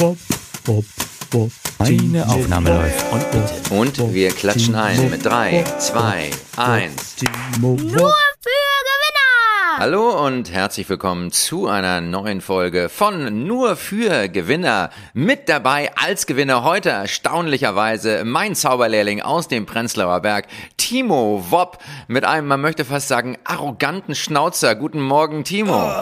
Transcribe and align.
Wop, 0.00 0.16
wop, 0.64 0.84
wop. 1.32 1.50
Eine 1.78 2.26
Aufnahme 2.26 2.70
läuft 2.70 3.12
und 3.12 3.30
bitte. 3.32 3.74
Und 3.74 4.14
wir 4.14 4.30
klatschen 4.30 4.74
ein 4.74 5.10
mit 5.10 5.26
3, 5.26 5.62
2, 5.78 6.30
1. 6.56 7.16
Timo 7.16 7.72
Nur 7.74 8.14
für 8.40 8.70
Gewinner! 8.88 9.76
Hallo 9.76 10.24
und 10.24 10.50
herzlich 10.50 10.88
willkommen 10.88 11.32
zu 11.32 11.68
einer 11.68 12.00
neuen 12.00 12.40
Folge 12.40 12.88
von 12.88 13.46
Nur 13.46 13.76
für 13.76 14.30
Gewinner. 14.30 14.88
Mit 15.12 15.50
dabei 15.50 15.94
als 15.96 16.24
Gewinner 16.24 16.64
heute 16.64 16.88
erstaunlicherweise 16.88 18.24
mein 18.24 18.54
Zauberlehrling 18.54 19.20
aus 19.20 19.48
dem 19.48 19.66
Prenzlauer 19.66 20.20
Berg, 20.20 20.46
Timo 20.78 21.44
Wopp, 21.50 21.76
mit 22.08 22.24
einem, 22.24 22.48
man 22.48 22.62
möchte 22.62 22.86
fast 22.86 23.08
sagen, 23.08 23.36
arroganten 23.44 24.14
Schnauzer. 24.14 24.76
Guten 24.76 25.02
Morgen, 25.02 25.44
Timo. 25.44 25.92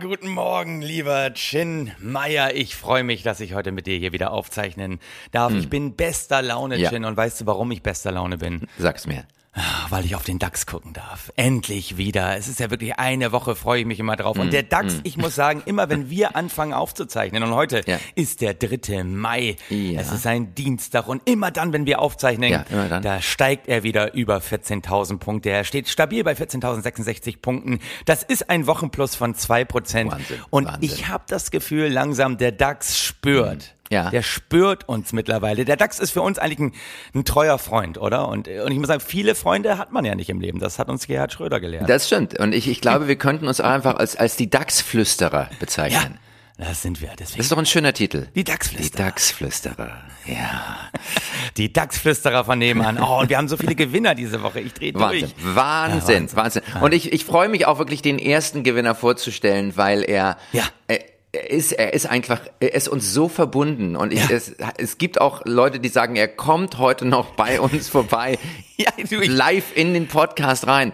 Guten 0.00 0.28
Morgen, 0.30 0.80
lieber 0.80 1.34
Chin 1.34 1.92
Meier. 2.00 2.54
Ich 2.54 2.74
freue 2.76 3.04
mich, 3.04 3.22
dass 3.22 3.40
ich 3.40 3.52
heute 3.54 3.72
mit 3.72 3.86
dir 3.86 3.98
hier 3.98 4.12
wieder 4.12 4.30
aufzeichnen 4.32 4.98
darf. 5.32 5.52
Ich 5.52 5.68
bin 5.68 5.94
bester 5.96 6.40
Laune, 6.40 6.76
Ja. 6.78 6.88
Chin. 6.90 7.04
Und 7.04 7.16
weißt 7.16 7.42
du, 7.42 7.46
warum 7.46 7.70
ich 7.72 7.82
bester 7.82 8.10
Laune 8.10 8.38
bin? 8.38 8.66
Sag's 8.78 9.06
mir. 9.06 9.24
Ah, 9.54 9.86
Weil 9.90 10.06
ich 10.06 10.14
auf 10.16 10.24
den 10.24 10.38
DAX 10.38 10.64
gucken 10.64 10.94
darf. 10.94 11.30
Endlich 11.36 11.98
wieder. 11.98 12.38
Es 12.38 12.48
ist 12.48 12.58
ja 12.58 12.70
wirklich 12.70 12.98
eine 12.98 13.32
Woche, 13.32 13.54
freue 13.54 13.80
ich 13.80 13.86
mich 13.86 14.00
immer 14.00 14.16
drauf. 14.16 14.38
Und 14.38 14.50
der 14.50 14.62
DAX, 14.62 15.00
ich 15.04 15.18
muss 15.18 15.34
sagen, 15.34 15.62
immer 15.66 15.90
wenn 15.90 16.08
wir 16.08 16.36
anfangen 16.36 16.72
aufzuzeichnen, 16.72 17.42
und 17.42 17.52
heute 17.54 17.82
Ja. 17.84 17.98
ist 18.14 18.40
der 18.40 18.54
3. 18.54 19.04
Mai, 19.04 19.56
Ja. 19.68 20.00
es 20.00 20.10
ist 20.10 20.26
ein 20.26 20.54
Dienstag, 20.54 21.06
und 21.06 21.20
immer 21.28 21.50
dann, 21.50 21.74
wenn 21.74 21.84
wir 21.84 22.00
aufzeichnen, 22.00 22.50
Ja, 22.50 23.00
da 23.00 23.20
steigt 23.20 23.68
er 23.68 23.82
wieder 23.82 24.14
über 24.14 24.40
14.000 24.40 25.18
Punkte. 25.20 25.50
Er 25.50 25.64
steht 25.64 25.86
stabil 25.90 26.24
bei 26.24 26.32
14.066 26.34 27.42
Punkten. 27.42 27.80
Das 28.06 28.22
ist 28.22 28.48
ein 28.48 28.66
Wochenplus 28.66 29.14
von 29.16 29.34
2%. 29.34 30.12
Wahnsinn, 30.12 30.38
und 30.48 30.64
Wahnsinn. 30.64 30.82
ich 30.82 31.08
habe 31.08 31.24
das 31.28 31.50
Gefühl, 31.50 31.88
langsam 31.88 32.38
der 32.38 32.52
DAX 32.52 32.98
spürt. 32.98 33.74
Ja. 33.92 34.08
Der 34.10 34.22
spürt 34.22 34.88
uns 34.88 35.12
mittlerweile. 35.12 35.64
Der 35.66 35.76
DAX 35.76 35.98
ist 35.98 36.12
für 36.12 36.22
uns 36.22 36.38
eigentlich 36.38 36.58
ein, 36.58 36.72
ein 37.14 37.24
treuer 37.26 37.58
Freund, 37.58 37.98
oder? 37.98 38.26
Und, 38.28 38.48
äh, 38.48 38.60
und 38.62 38.72
ich 38.72 38.78
muss 38.78 38.88
sagen, 38.88 39.00
viele 39.06 39.34
Freunde 39.34 39.76
hat 39.76 39.92
man 39.92 40.04
ja 40.06 40.14
nicht 40.14 40.30
im 40.30 40.40
Leben. 40.40 40.58
Das 40.60 40.78
hat 40.78 40.88
uns 40.88 41.06
Gerhard 41.06 41.32
Schröder 41.32 41.60
gelehrt. 41.60 41.88
Das 41.90 42.06
stimmt. 42.06 42.38
Und 42.40 42.54
ich, 42.54 42.68
ich 42.68 42.80
glaube, 42.80 43.06
wir 43.06 43.16
könnten 43.16 43.46
uns 43.46 43.60
einfach 43.60 43.96
als, 43.96 44.16
als 44.16 44.36
die 44.36 44.48
DAX-Flüsterer 44.48 45.50
bezeichnen. 45.60 46.18
das 46.56 46.80
sind 46.82 47.00
wir. 47.02 47.08
Das 47.08 47.16
Deswegen 47.18 47.40
ist 47.40 47.52
doch 47.52 47.58
ein 47.58 47.66
schöner 47.66 47.92
Titel. 47.92 48.28
die 48.34 48.42
Die 48.42 48.44
DAX-Flüsterer. 48.44 49.04
DAX-Flüsterer. 49.04 49.90
Ja. 50.26 50.90
Die 51.56 51.70
DAX-Flüsterer 51.72 52.44
von 52.44 52.58
nebenan. 52.58 52.98
Oh, 52.98 53.18
und 53.20 53.28
wir 53.28 53.36
haben 53.36 53.48
so 53.48 53.56
viele 53.58 53.74
Gewinner 53.74 54.14
diese 54.14 54.42
Woche. 54.42 54.60
Ich 54.60 54.72
drehe 54.72 54.92
durch. 54.92 55.34
Wahnsinn, 55.42 56.28
Wahnsinn, 56.34 56.36
Wahnsinn. 56.36 56.62
Und 56.80 56.94
ich, 56.94 57.12
ich 57.12 57.24
freue 57.26 57.48
mich 57.48 57.66
auch 57.66 57.78
wirklich, 57.78 58.00
den 58.00 58.18
ersten 58.18 58.62
Gewinner 58.62 58.94
vorzustellen, 58.94 59.76
weil 59.76 60.02
er, 60.02 60.38
Ja. 60.52 60.62
er, 60.86 61.00
er 61.32 61.50
ist, 61.50 61.72
er 61.72 61.94
ist 61.94 62.06
einfach, 62.06 62.40
er 62.60 62.74
ist 62.74 62.88
uns 62.88 63.12
so 63.12 63.28
verbunden. 63.28 63.96
Und 63.96 64.12
ich, 64.12 64.20
Ja. 64.20 64.36
es, 64.36 64.54
es 64.76 64.98
gibt 64.98 65.20
auch 65.20 65.42
Leute, 65.46 65.80
die 65.80 65.88
sagen, 65.88 66.16
er 66.16 66.28
kommt 66.28 66.78
heute 66.78 67.04
noch 67.06 67.30
bei 67.34 67.60
uns 67.66 67.88
vorbei, 67.88 68.38
Ja, 68.76 68.90
du, 69.08 69.16
live 69.20 69.74
in 69.76 69.94
den 69.94 70.08
Podcast 70.08 70.66
rein. 70.66 70.92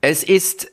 Es 0.00 0.22
ist, 0.22 0.70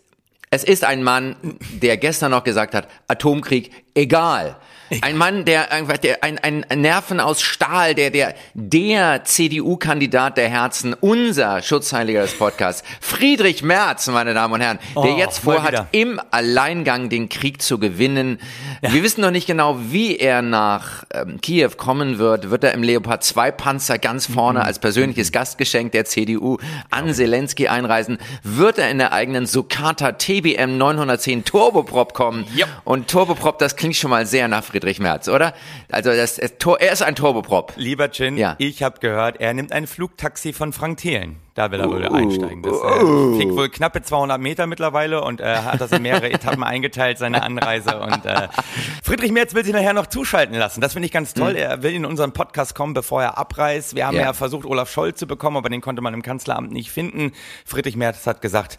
es 0.52 0.64
ist 0.64 0.84
ein 0.84 1.04
Mann, 1.04 1.36
der 1.82 1.98
gestern 1.98 2.32
noch 2.32 2.44
gesagt 2.44 2.74
hat, 2.76 2.88
Atomkrieg, 3.08 3.72
egal. 3.96 4.58
Ein 5.02 5.18
Mann, 5.18 5.44
der 5.46 5.72
einfach, 5.72 5.98
der, 5.98 6.24
ein, 6.24 6.40
ein 6.40 6.66
Nerven 6.76 7.20
aus 7.20 7.42
Stahl, 7.42 7.94
der, 7.94 8.10
der, 8.10 8.36
der 8.54 9.24
CDU-Kandidat 9.26 10.38
der 10.38 10.48
Herzen, 10.50 10.94
unser 10.94 11.62
Schutzheiliger 11.62 12.22
des 12.22 12.34
Podcasts, 12.38 12.84
Friedrich 13.02 13.64
Merz, 13.64 14.08
meine 14.08 14.34
Damen 14.34 14.54
und 14.54 14.62
Herren, 14.62 14.80
der 14.96 15.04
Oh, 15.04 15.18
jetzt 15.18 15.40
vorhat, 15.40 15.72
wieder. 15.74 15.88
im 15.92 16.22
Alleingang 16.32 17.10
den 17.10 17.28
Krieg 17.28 17.62
zu 17.62 17.80
gewinnen. 17.80 18.40
Wir 18.82 19.04
wissen 19.04 19.22
noch 19.22 19.32
nicht 19.32 19.46
genau, 19.48 19.78
wie 19.90 20.16
er 20.18 20.42
nach 20.42 21.04
ähm, 21.14 21.42
Kiew 21.42 21.72
kommen 21.76 22.18
wird. 22.18 22.50
Wird 22.50 22.64
er 22.64 22.74
im 22.74 22.84
Leopard 22.84 23.24
2 23.24 23.52
Panzer 23.52 23.98
ganz 24.00 24.28
vorne 24.28 24.64
als 24.64 24.80
persönliches 24.80 25.32
Gastgeschenk 25.34 25.92
der 25.92 26.06
CDU 26.06 26.58
an 26.90 27.14
Zelensky 27.14 27.68
einreisen? 27.68 28.20
Wird 28.44 28.78
er 28.78 28.90
in 28.90 29.00
der 29.00 29.12
eigenen 29.12 29.46
Sukata 29.48 30.14
TBM 30.14 30.78
910 30.78 31.44
Turboprop 31.44 32.14
kommen? 32.14 32.46
Ja. 32.56 32.68
Und 32.86 33.10
Turboprop, 33.10 33.60
das 33.60 33.76
klingt 33.76 33.96
schon 33.96 34.12
mal 34.12 34.26
sehr 34.26 34.48
nach 34.48 34.64
Friedrich 34.64 34.77
Merz, 35.00 35.28
oder? 35.28 35.54
Also 35.92 36.12
das, 36.12 36.38
er 36.40 36.92
ist 36.92 37.02
ein 37.04 37.16
Turboprop. 37.16 37.74
Lieber 37.76 38.10
Chin, 38.12 38.38
Ja. 38.38 38.56
ich 38.58 38.84
habe 38.84 39.00
gehört, 39.00 39.40
er 39.40 39.54
nimmt 39.54 39.72
ein 39.72 39.88
Flugtaxi 39.88 40.54
von 40.54 40.74
Frank 40.74 40.98
Thelen. 40.98 41.38
Da 41.56 41.72
will 41.72 41.80
er 41.80 41.88
Uh, 41.88 41.94
wohl 41.94 42.06
einsteigen. 42.08 42.62
Das 42.62 42.78
äh, 42.78 43.36
fliegt 43.36 43.56
wohl 43.56 43.70
knappe 43.70 44.04
200 44.04 44.40
Meter 44.40 44.68
mittlerweile 44.68 45.24
und 45.24 45.42
äh, 45.42 45.56
hat 45.58 45.82
das 45.82 45.92
in 45.92 46.04
mehrere 46.04 46.30
Etappen 46.32 46.64
eingeteilt, 46.64 47.18
seine 47.18 47.42
Anreise. 47.42 48.00
Und 48.00 48.26
äh, 48.28 48.48
Friedrich 49.04 49.32
Merz 49.32 49.56
will 49.56 49.66
sich 49.66 49.74
nachher 49.74 49.94
noch 49.94 50.06
zuschalten 50.06 50.56
lassen. 50.56 50.82
Das 50.82 50.94
finde 50.94 51.08
ich 51.08 51.12
ganz 51.12 51.34
toll. 51.34 51.56
Er 51.56 51.82
will 51.82 51.94
in 51.96 52.06
unseren 52.06 52.32
Podcast 52.32 52.76
kommen, 52.76 52.94
bevor 52.94 53.24
er 53.24 53.40
abreist. 53.40 53.96
Wir 53.96 54.06
haben. 54.06 54.16
Ja. 54.18 54.24
ja. 54.26 54.34
versucht, 54.34 54.66
Olaf 54.68 54.92
Scholz 54.92 55.18
zu 55.18 55.26
bekommen, 55.26 55.58
aber 55.58 55.70
den 55.70 55.82
konnte 55.82 56.04
man 56.04 56.14
im 56.14 56.22
Kanzleramt 56.22 56.72
nicht 56.72 56.92
finden. 56.92 57.32
Friedrich 57.66 57.96
Merz 57.96 58.28
hat 58.28 58.42
gesagt, 58.44 58.78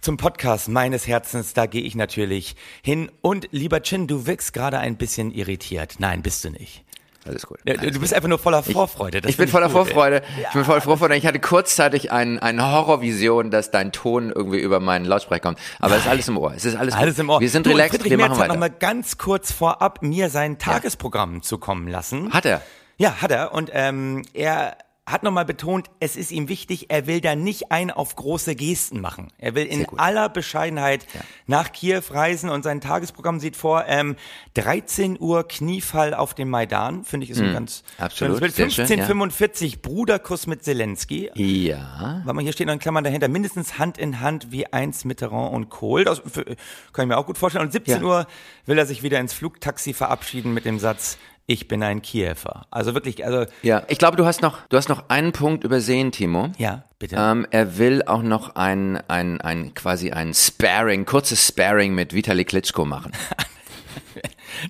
zum 0.00 0.16
Podcast 0.16 0.68
meines 0.68 1.06
Herzens, 1.06 1.54
da 1.54 1.66
gehe 1.66 1.82
ich 1.82 1.94
natürlich 1.94 2.56
hin. 2.82 3.10
Und 3.20 3.48
lieber 3.50 3.82
Chin, 3.82 4.06
du 4.06 4.26
wirkst 4.26 4.52
gerade 4.52 4.78
ein 4.78 4.96
bisschen 4.96 5.30
irritiert. 5.32 5.96
Nein, 5.98 6.22
bist 6.22 6.44
du 6.44 6.50
nicht. 6.50 6.84
Alles 7.26 7.46
gut. 7.46 7.58
Ja, 7.66 7.74
Du 7.76 8.00
bist 8.00 8.14
einfach 8.14 8.28
nur 8.28 8.38
voller 8.38 8.62
Vorfreude. 8.62 9.20
Das 9.20 9.30
Ich 9.30 9.36
bin 9.36 9.48
voller 9.48 9.66
ey. 9.66 9.72
Vorfreude. 9.72 10.22
Ich 10.46 10.52
bin 10.54 10.64
voller 10.64 10.80
Vorfreude. 10.80 11.14
Ich 11.16 11.26
hatte 11.26 11.40
kurzzeitig 11.40 12.10
ein, 12.10 12.38
eine 12.38 12.72
Horrorvision, 12.72 13.50
dass 13.50 13.70
dein 13.70 13.92
Ton 13.92 14.32
irgendwie 14.34 14.60
über 14.60 14.80
meinen 14.80 15.04
Lautsprecher 15.04 15.40
kommt. 15.40 15.58
Aber 15.78 15.96
es 15.96 16.02
ist 16.04 16.08
alles 16.08 16.28
im 16.28 16.38
Ohr. 16.38 16.54
Es 16.56 16.64
ist 16.64 16.76
alles, 16.76 16.94
Alles 16.94 17.18
im 17.18 17.28
Ohr. 17.28 17.40
Wir 17.40 17.50
sind 17.50 17.66
du, 17.66 17.70
relaxed. 17.70 17.96
Friedrich 17.96 18.10
Wir 18.12 18.16
Merz 18.16 18.30
machen 18.30 18.40
hat 18.42 18.48
noch 18.48 18.54
weiter. 18.54 18.60
mal 18.60 18.70
ganz 18.70 19.18
kurz 19.18 19.52
vorab 19.52 20.00
mir 20.02 20.30
sein 20.30 20.58
Tagesprogramm 20.58 21.42
zukommen 21.42 21.88
lassen. 21.88 22.32
Hat 22.32 22.46
er? 22.46 22.62
Ja, 22.96 23.20
hat 23.20 23.30
er. 23.30 23.52
Und 23.52 23.70
ähm, 23.74 24.22
er 24.32 24.78
hat 25.10 25.22
nochmal 25.22 25.44
betont, 25.44 25.88
es 26.00 26.16
ist 26.16 26.30
ihm 26.32 26.48
wichtig, 26.48 26.86
er 26.90 27.06
will 27.06 27.20
da 27.20 27.34
nicht 27.36 27.70
ein 27.72 27.90
auf 27.90 28.14
große 28.16 28.54
Gesten 28.54 29.00
machen. 29.00 29.28
Er 29.38 29.54
will 29.54 29.64
in 29.66 29.86
aller 29.98 30.28
Bescheidenheit 30.28 31.06
nach 31.46 31.72
Kiew 31.72 32.02
reisen 32.10 32.50
und 32.50 32.62
sein 32.62 32.80
Tagesprogramm 32.80 33.40
sieht 33.40 33.56
vor, 33.56 33.84
ähm, 33.86 34.16
13 34.54 35.18
Uhr 35.20 35.46
Kniefall 35.46 36.14
auf 36.14 36.34
dem 36.34 36.50
Maidan, 36.50 37.04
finde 37.04 37.24
ich 37.24 37.30
ist 37.30 37.40
ein 37.40 37.52
ganz 37.52 37.82
Hm. 37.96 38.04
absolut, 38.04 38.38
schönes 38.38 38.40
Bild. 38.40 38.72
schön, 38.72 38.84
ja. 38.84 38.84
1545 38.84 39.82
Bruderkuss 39.82 40.46
mit 40.46 40.64
Zelensky. 40.64 41.30
Ja. 41.34 42.22
Weil 42.24 42.34
man 42.34 42.42
hier 42.44 42.52
steht 42.52 42.66
noch 42.66 42.74
in 42.74 42.80
Klammern 42.80 43.04
dahinter, 43.04 43.28
mindestens 43.28 43.78
Hand 43.78 43.98
in 43.98 44.20
Hand 44.20 44.50
wie 44.52 44.66
einst 44.72 45.04
Mitterrand 45.04 45.52
und 45.54 45.68
Kohl. 45.68 46.04
Das 46.04 46.20
für, 46.24 46.44
kann 46.92 47.04
ich 47.04 47.06
mir 47.08 47.16
auch 47.16 47.26
gut 47.26 47.38
vorstellen. 47.38 47.64
Und 47.64 47.72
17 47.72 48.02
Ja. 48.02 48.06
Uhr 48.06 48.26
will 48.66 48.78
er 48.78 48.86
sich 48.86 49.02
wieder 49.02 49.20
ins 49.20 49.32
Flugtaxi 49.32 49.92
verabschieden 49.94 50.52
mit 50.54 50.64
dem 50.64 50.78
Satz, 50.78 51.18
ich 51.50 51.66
bin 51.66 51.82
ein 51.82 52.02
Kiewer. 52.02 52.66
Also 52.70 52.92
wirklich, 52.92 53.24
also, 53.24 53.46
Ja. 53.62 53.82
Ich 53.88 53.98
glaube, 53.98 54.18
du 54.18 54.26
hast 54.26 54.42
noch, 54.42 54.58
du 54.68 54.76
hast 54.76 54.90
noch 54.90 55.08
einen 55.08 55.32
Punkt 55.32 55.64
übersehen, 55.64 56.12
Timo. 56.12 56.50
ja, 56.58 56.84
bitte. 56.98 57.16
Ähm, 57.18 57.46
er 57.50 57.78
will 57.78 58.02
auch 58.04 58.22
noch 58.22 58.54
ein, 58.54 58.98
ein, 59.08 59.40
ein, 59.40 59.72
quasi 59.74 60.12
ein 60.12 60.34
Sparring, 60.34 61.06
kurzes 61.06 61.48
Sparring 61.48 61.94
mit 61.94 62.12
Vitali 62.12 62.44
Klitschko 62.44 62.84
machen. 62.84 63.12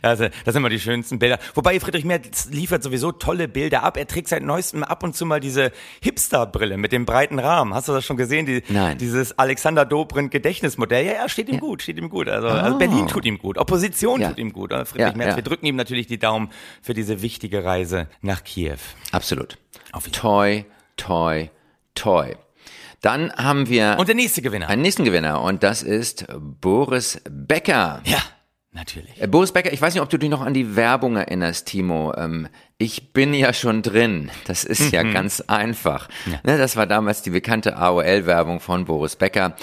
Also, 0.03 0.25
das 0.45 0.53
sind 0.53 0.57
immer 0.57 0.69
die 0.69 0.81
schönsten 0.81 1.19
Bilder. 1.19 1.39
Wobei 1.55 1.79
Friedrich 1.81 2.05
Merz 2.05 2.49
liefert 2.51 2.83
sowieso 2.83 3.13
tolle 3.13 3.49
Bilder 3.49 3.83
ab. 3.83 3.97
Er 3.97 4.07
trägt 4.07 4.29
seit 4.29 4.43
neuestem 4.43 4.83
ab 4.85 5.03
und 5.03 5.15
zu 5.17 5.27
mal 5.27 5.41
diese 5.41 5.73
Hipster-Brille 6.03 6.77
mit 6.77 6.93
dem 6.93 7.05
breiten 7.07 7.39
Rahmen. 7.39 7.75
Hast 7.75 7.89
du 7.89 7.93
das 7.93 8.05
schon 8.05 8.17
gesehen? 8.17 8.47
Die, 8.47 8.63
Nein. 8.69 8.99
Dieses 8.99 9.39
Alexander 9.39 9.85
Dobrindt 9.85 10.31
Gedächtnismodell. 10.31 11.07
Ja, 11.07 11.13
ja, 11.13 11.29
steht 11.29 11.49
ihm 11.49 11.61
gut, 11.61 11.83
steht 11.83 11.99
ihm 11.99 12.09
gut. 12.11 12.29
Also, 12.29 12.49
also 12.49 12.79
Berlin 12.79 13.07
tut 13.09 13.25
ihm 13.25 13.39
gut. 13.39 13.59
Opposition 13.59 14.21
Ah. 14.21 14.23
Ja. 14.23 14.29
tut 14.31 14.39
ihm 14.39 14.53
gut. 14.53 14.73
Und 14.73 14.87
Friedrich 14.89 15.11
Ja, 15.13 15.17
Merz, 15.17 15.31
ja. 15.31 15.37
wir 15.37 15.43
drücken 15.43 15.67
ihm 15.67 15.77
natürlich 15.77 16.07
die 16.07 16.19
Daumen 16.19 16.51
für 16.83 16.95
diese 16.95 17.23
wichtige 17.23 17.65
Reise 17.65 18.09
nach 18.23 18.45
Kiew. 18.45 18.77
Absolut. 19.13 19.59
Auf 19.93 20.05
jeden 20.07 20.15
Toi, 20.15 20.65
toi, 20.97 21.49
toi. 21.95 22.35
Dann 23.01 23.33
haben 23.33 23.69
wir 23.69 23.97
Und 23.99 24.09
der 24.09 24.17
nächste 24.17 24.43
Gewinner. 24.43 24.69
einen 24.69 24.83
nächsten 24.83 25.05
Gewinner 25.05 25.41
und 25.43 25.63
das 25.63 25.83
ist 25.85 26.27
Boris 26.61 27.21
Becker. 27.31 28.03
ja, 28.05 28.19
natürlich. 28.79 29.21
Äh, 29.21 29.27
Boris 29.27 29.53
Becker, 29.53 29.73
ich 29.73 29.83
weiß 29.83 29.93
nicht, 29.95 30.03
ob 30.03 30.09
du 30.09 30.19
dich 30.19 30.31
noch 30.31 30.41
an 30.41 30.55
die 30.55 30.77
Werbung 30.77 31.17
erinnerst, 31.17 31.67
Timo. 31.67 32.15
Ähm, 32.17 32.49
ich 32.79 33.13
bin 33.13 33.35
ja 33.35 33.53
schon 33.53 33.83
drin. 33.83 34.31
Das 34.47 34.65
ist 34.65 34.93
ja 34.93 35.03
ganz 35.03 35.41
einfach. 35.43 36.09
Ne, 36.45 36.57
das 36.57 36.77
war 36.77 36.87
damals 36.87 37.23
die 37.23 37.31
bekannte 37.31 37.77
AOL-Werbung 37.77 38.61
von 38.61 38.85
Boris 38.85 39.17
Becker. 39.17 39.57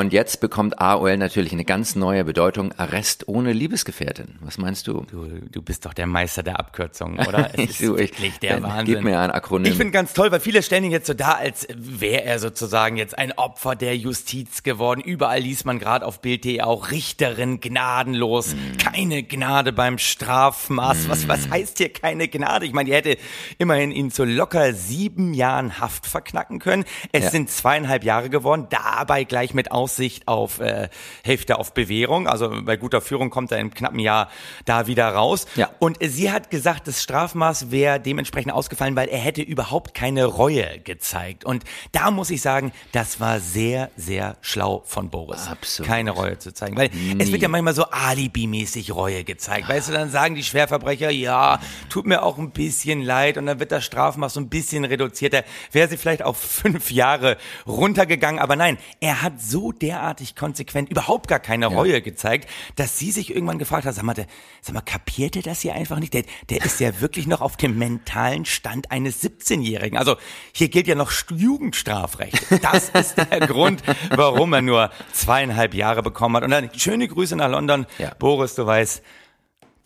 Und 0.00 0.12
jetzt 0.12 0.40
bekommt 0.40 0.80
AOL 0.80 1.16
natürlich 1.16 1.52
eine 1.52 1.64
ganz 1.64 1.94
neue 1.94 2.24
Bedeutung. 2.24 2.72
Arrest 2.76 3.28
ohne 3.28 3.52
Liebesgefährtin. 3.52 4.36
Was 4.40 4.58
meinst 4.58 4.86
du? 4.86 5.04
Du, 5.10 5.26
du 5.50 5.62
bist 5.62 5.86
doch 5.86 5.94
der 5.94 6.06
Meister 6.06 6.42
der 6.42 6.58
Abkürzungen, 6.58 7.18
oder? 7.26 7.50
Es 7.54 7.70
ist 7.70 7.80
Du, 7.82 7.96
ich- 7.96 8.10
wirklich 8.10 8.38
der 8.38 8.62
Wahnsinn. 8.62 8.86
Gib 8.96 9.04
mir 9.04 9.20
ein 9.20 9.30
Akronym. 9.30 9.70
Ich 9.70 9.76
finde 9.76 9.92
ganz 9.92 10.12
toll, 10.12 10.32
weil 10.32 10.40
viele 10.40 10.62
stellen 10.62 10.84
ihn 10.84 10.90
jetzt 10.90 11.06
so 11.06 11.14
dar, 11.14 11.36
als 11.38 11.66
wäre 11.76 12.24
er 12.24 12.38
sozusagen 12.38 12.96
jetzt 12.96 13.16
ein 13.16 13.32
Opfer 13.38 13.76
der 13.76 13.96
Justiz 13.96 14.62
geworden. 14.62 15.00
Überall 15.00 15.40
liest 15.40 15.64
man 15.64 15.78
gerade 15.78 16.04
auf 16.06 16.20
Bild.de 16.20 16.60
auch 16.62 16.90
Richterin 16.90 17.60
gnadenlos. 17.60 18.54
Mm. 18.54 18.76
Keine 18.78 19.22
Gnade 19.22 19.72
beim 19.72 19.98
Strafmaß. 19.98 21.08
Was, 21.08 21.28
was 21.28 21.48
heißt 21.50 21.78
hier 21.78 21.92
keine 21.92 22.28
Gnade? 22.28 22.66
Ich 22.66 22.72
meine, 22.72 22.88
die 22.90 22.96
hätte 22.96 23.16
immerhin 23.58 23.90
ihn 23.90 24.10
zu 24.10 24.24
locker 24.24 24.72
sieben 24.72 25.34
Jahren 25.34 25.78
Haft 25.80 26.06
verknacken 26.06 26.58
können. 26.58 26.84
Es 27.12 27.24
Ja. 27.24 27.30
sind 27.30 27.50
zweieinhalb 27.50 28.04
Jahre 28.04 28.30
geworden, 28.30 28.66
dabei 28.70 29.24
gleich 29.24 29.54
mit 29.54 29.70
Aussicht 29.84 30.28
auf 30.28 30.60
äh, 30.60 30.88
Hälfte 31.22 31.58
auf 31.58 31.74
Bewährung. 31.74 32.26
Also 32.26 32.50
bei 32.62 32.78
guter 32.78 33.02
Führung 33.02 33.28
kommt 33.28 33.52
er 33.52 33.58
im 33.58 33.72
knappen 33.74 33.98
Jahr 33.98 34.30
da 34.64 34.86
wieder 34.86 35.08
raus. 35.08 35.44
Ja. 35.56 35.68
Und 35.78 35.98
sie 36.00 36.32
hat 36.32 36.50
gesagt, 36.50 36.88
das 36.88 37.02
Strafmaß 37.02 37.70
wäre 37.70 38.00
dementsprechend 38.00 38.52
ausgefallen, 38.52 38.96
weil 38.96 39.08
er 39.08 39.18
hätte 39.18 39.42
überhaupt 39.42 39.92
keine 39.92 40.24
Reue 40.24 40.78
gezeigt. 40.80 41.44
Und 41.44 41.64
da 41.92 42.10
muss 42.10 42.30
ich 42.30 42.40
sagen, 42.40 42.72
das 42.92 43.20
war 43.20 43.40
sehr, 43.40 43.90
sehr 43.94 44.38
schlau 44.40 44.82
von 44.86 45.10
Boris. 45.10 45.48
Absolut. 45.48 45.86
Keine 45.86 46.12
Reue 46.12 46.38
zu 46.38 46.54
zeigen. 46.54 46.78
Weil 46.78 46.90
es 47.18 47.30
wird 47.30 47.42
ja 47.42 47.48
manchmal 47.48 47.74
so 47.74 47.84
alibimäßig 47.84 48.94
Reue 48.94 49.22
gezeigt. 49.22 49.68
Weißt 49.68 49.90
du, 49.90 49.92
dann 49.92 50.10
sagen 50.10 50.34
die 50.34 50.44
Schwerverbrecher, 50.44 51.10
ja, 51.10 51.60
tut 51.90 52.06
mir 52.06 52.22
auch 52.22 52.38
ein 52.38 52.52
bisschen 52.52 53.02
leid 53.02 53.36
und 53.36 53.44
dann 53.44 53.60
wird 53.60 53.70
das 53.70 53.84
Strafmaß 53.84 54.32
so 54.32 54.40
ein 54.40 54.48
bisschen 54.48 54.86
reduziert. 54.86 55.34
Da 55.34 55.42
wäre 55.72 55.88
sie 55.88 55.98
vielleicht 55.98 56.22
auf 56.22 56.38
fünf 56.38 56.90
Jahre 56.90 57.36
runtergegangen. 57.66 58.40
Aber 58.40 58.56
nein, 58.56 58.78
er 59.00 59.20
hat 59.20 59.42
so 59.42 59.63
derartig 59.72 60.36
konsequent 60.36 60.90
überhaupt 60.90 61.28
gar 61.28 61.40
keine 61.40 61.66
Reue 61.66 62.02
gezeigt, 62.02 62.48
dass 62.76 62.98
sie 62.98 63.10
sich 63.10 63.34
irgendwann 63.34 63.58
gefragt 63.58 63.86
hat, 63.86 63.94
sag 63.94 64.04
mal, 64.04 64.14
der, 64.14 64.26
sag 64.60 64.74
mal, 64.74 64.80
kapiert 64.80 65.36
er 65.36 65.42
das 65.42 65.60
hier 65.60 65.74
einfach 65.74 65.98
nicht? 65.98 66.14
Der, 66.14 66.24
der 66.50 66.64
ist 66.64 66.80
ja 66.80 67.00
wirklich 67.00 67.26
noch 67.26 67.40
auf 67.40 67.56
dem 67.56 67.78
mentalen 67.78 68.44
Stand 68.44 68.90
eines 68.90 69.22
17-Jährigen. 69.22 69.98
Also 69.98 70.16
hier 70.52 70.68
gilt 70.68 70.86
ja 70.86 70.94
noch 70.94 71.12
Jugendstrafrecht. 71.30 72.62
Das 72.62 72.90
ist 72.90 73.16
der 73.16 73.40
Grund, 73.46 73.82
warum 74.10 74.52
er 74.52 74.62
nur 74.62 74.90
zweieinhalb 75.12 75.74
Jahre 75.74 76.02
bekommen 76.02 76.36
hat. 76.36 76.44
Und 76.44 76.50
dann 76.50 76.70
schöne 76.76 77.08
Grüße 77.08 77.36
nach 77.36 77.50
London. 77.50 77.86
Ja. 77.98 78.12
Boris, 78.18 78.54
du 78.54 78.66
weißt, 78.66 79.02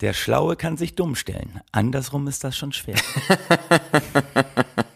der 0.01 0.13
Schlaue 0.13 0.55
kann 0.55 0.77
sich 0.77 0.95
dumm 0.95 1.15
stellen. 1.15 1.61
Andersrum 1.71 2.27
ist 2.27 2.43
das 2.43 2.57
schon 2.57 2.71
schwer. 2.71 2.95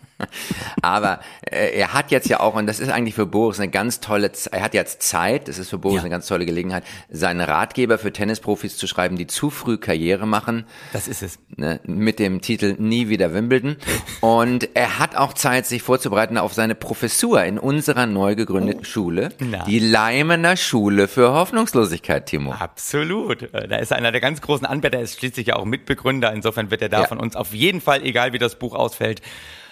Aber 0.81 1.19
äh, 1.49 1.77
er 1.77 1.93
hat 1.93 2.11
jetzt 2.11 2.27
ja 2.29 2.39
auch, 2.39 2.55
und 2.55 2.67
das 2.67 2.79
ist 2.79 2.89
eigentlich 2.89 3.15
für 3.15 3.25
Boris 3.25 3.59
eine 3.59 3.69
ganz 3.71 3.99
tolle, 3.99 4.31
er 4.51 4.61
hat 4.61 4.73
jetzt 4.73 5.01
Zeit, 5.03 5.47
das 5.47 5.57
ist 5.57 5.69
für 5.69 5.77
Boris 5.77 5.97
Ja. 5.97 6.01
eine 6.01 6.09
ganz 6.09 6.27
tolle 6.27 6.45
Gelegenheit, 6.45 6.83
seinen 7.09 7.41
Ratgeber 7.41 7.97
für 7.97 8.11
Tennisprofis 8.11 8.77
zu 8.77 8.87
schreiben, 8.87 9.15
die 9.17 9.27
zu 9.27 9.49
früh 9.49 9.77
Karriere 9.77 10.25
machen, 10.27 10.65
Das 10.93 11.07
ist 11.07 11.21
es. 11.23 11.39
ne, 11.55 11.79
mit 11.85 12.19
dem 12.19 12.41
Titel 12.41 12.75
Nie 12.79 13.09
wieder 13.09 13.33
Wimbledon. 13.33 13.77
Und 14.21 14.69
er 14.75 14.99
hat 14.99 15.15
auch 15.15 15.33
Zeit, 15.33 15.65
sich 15.65 15.81
vorzubereiten 15.81 16.37
auf 16.37 16.53
seine 16.53 16.75
Professur 16.75 17.43
in 17.43 17.59
unserer 17.59 18.05
neu 18.05 18.35
gegründeten 18.35 18.85
Schule, 18.85 19.29
Na. 19.39 19.63
die 19.65 19.79
Leimener 19.79 20.57
Schule 20.57 21.07
für 21.07 21.33
Hoffnungslosigkeit, 21.33 22.25
Timo. 22.25 22.51
Absolut. 22.53 23.43
Äh, 23.53 23.67
Da 23.67 23.77
ist 23.77 23.91
er 23.91 23.97
einer 23.97 24.11
der 24.11 24.21
ganz 24.21 24.41
großen 24.41 24.65
Anbieter, 24.65 24.97
er 24.97 25.03
ist 25.03 25.19
schließlich 25.19 25.47
ja 25.47 25.55
auch 25.55 25.65
Mitbegründer. 25.65 26.31
Insofern 26.33 26.71
wird 26.71 26.81
er 26.81 26.89
da 26.89 27.01
Ja. 27.01 27.07
von 27.07 27.19
uns 27.19 27.35
auf 27.35 27.53
jeden 27.53 27.81
Fall, 27.81 28.03
egal 28.03 28.33
wie 28.33 28.39
das 28.39 28.55
Buch 28.59 28.73
ausfällt, 28.75 29.21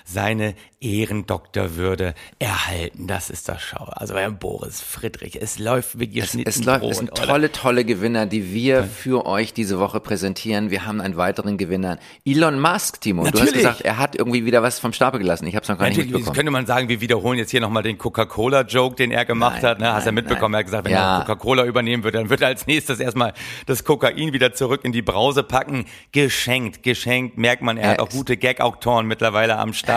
seine 0.06 0.56
Ehrendoktorwürde 0.80 2.14
erhalten. 2.40 3.08
Das 3.08 3.30
ist 3.30 3.48
das 3.50 3.62
Schau. 3.62 3.86
Also 3.86 4.14
bei 4.14 4.28
Boris 4.30 4.82
Friedrich, 4.82 5.40
es 5.42 5.60
läuft 5.60 6.00
wie 6.00 6.08
geschnitten 6.08 6.50
Es 6.50 6.64
läuft, 6.64 6.84
es 6.86 6.98
sind 6.98 7.12
oder? 7.12 7.24
tolle, 7.24 7.52
tolle 7.52 7.86
Gewinner, 7.86 8.26
die 8.26 8.54
wir 8.54 8.84
für 8.84 9.26
euch 9.26 9.54
diese 9.54 9.80
Woche 9.80 10.00
präsentieren. 10.00 10.72
Wir 10.72 10.86
haben 10.86 11.02
einen 11.02 11.18
weiteren 11.18 11.58
Gewinner. 11.58 11.98
Elon 12.26 12.60
Musk, 12.60 13.02
Timo. 13.02 13.24
Du 13.24 13.28
hast 13.30 13.36
Natürlich. 13.40 13.54
gesagt, 13.56 13.82
er 13.82 13.98
hat 13.98 14.16
irgendwie 14.16 14.46
wieder 14.46 14.64
was 14.64 14.80
vom 14.80 14.94
Stapel 14.94 15.20
gelassen. 15.20 15.46
Ich 15.48 15.56
habe 15.56 15.64
es 15.64 15.70
noch 15.70 15.78
gar 15.78 15.86
nicht 15.86 15.98
Natürlich, 15.98 16.12
mitbekommen. 16.14 16.36
könnte 16.36 16.52
man 16.52 16.66
sagen, 16.66 16.90
wir 16.90 17.02
wiederholen 17.02 17.38
jetzt 17.38 17.52
hier 17.52 17.62
nochmal 17.62 17.84
den 17.84 17.98
Coca-Cola-Joke, 17.98 18.96
den 18.96 19.12
er 19.12 19.26
gemacht 19.26 19.62
Nein, 19.62 19.72
hat. 19.72 19.80
Ne? 19.80 19.94
Hast 19.94 20.06
du 20.06 20.10
ja 20.10 20.12
mitbekommen, 20.14 20.54
nein. 20.54 20.60
er 20.60 20.60
hat 20.60 20.66
gesagt, 20.66 20.86
wenn 20.86 20.92
Ja. 20.94 21.20
er 21.20 21.26
Coca-Cola 21.26 21.66
übernehmen 21.66 22.04
würde, 22.04 22.18
dann 22.20 22.30
würde 22.30 22.46
er 22.46 22.48
als 22.50 22.68
nächstes 22.68 23.00
erstmal 23.00 23.34
das 23.66 23.84
Kokain 23.84 24.34
wieder 24.34 24.54
zurück 24.54 24.82
in 24.84 24.92
die 24.92 25.02
Brause 25.02 25.44
packen. 25.44 25.86
Geschenkt, 26.12 26.84
geschenkt, 26.84 27.38
merkt 27.38 27.62
man, 27.62 27.78
er 27.78 27.92
hat 27.92 27.98
Er 28.00 28.04
auch 28.04 28.10
gute 28.10 28.38
Gag-Autoren 28.38 29.06
mittlerweile 29.06 29.58
am 29.58 29.74
Start. 29.74 29.91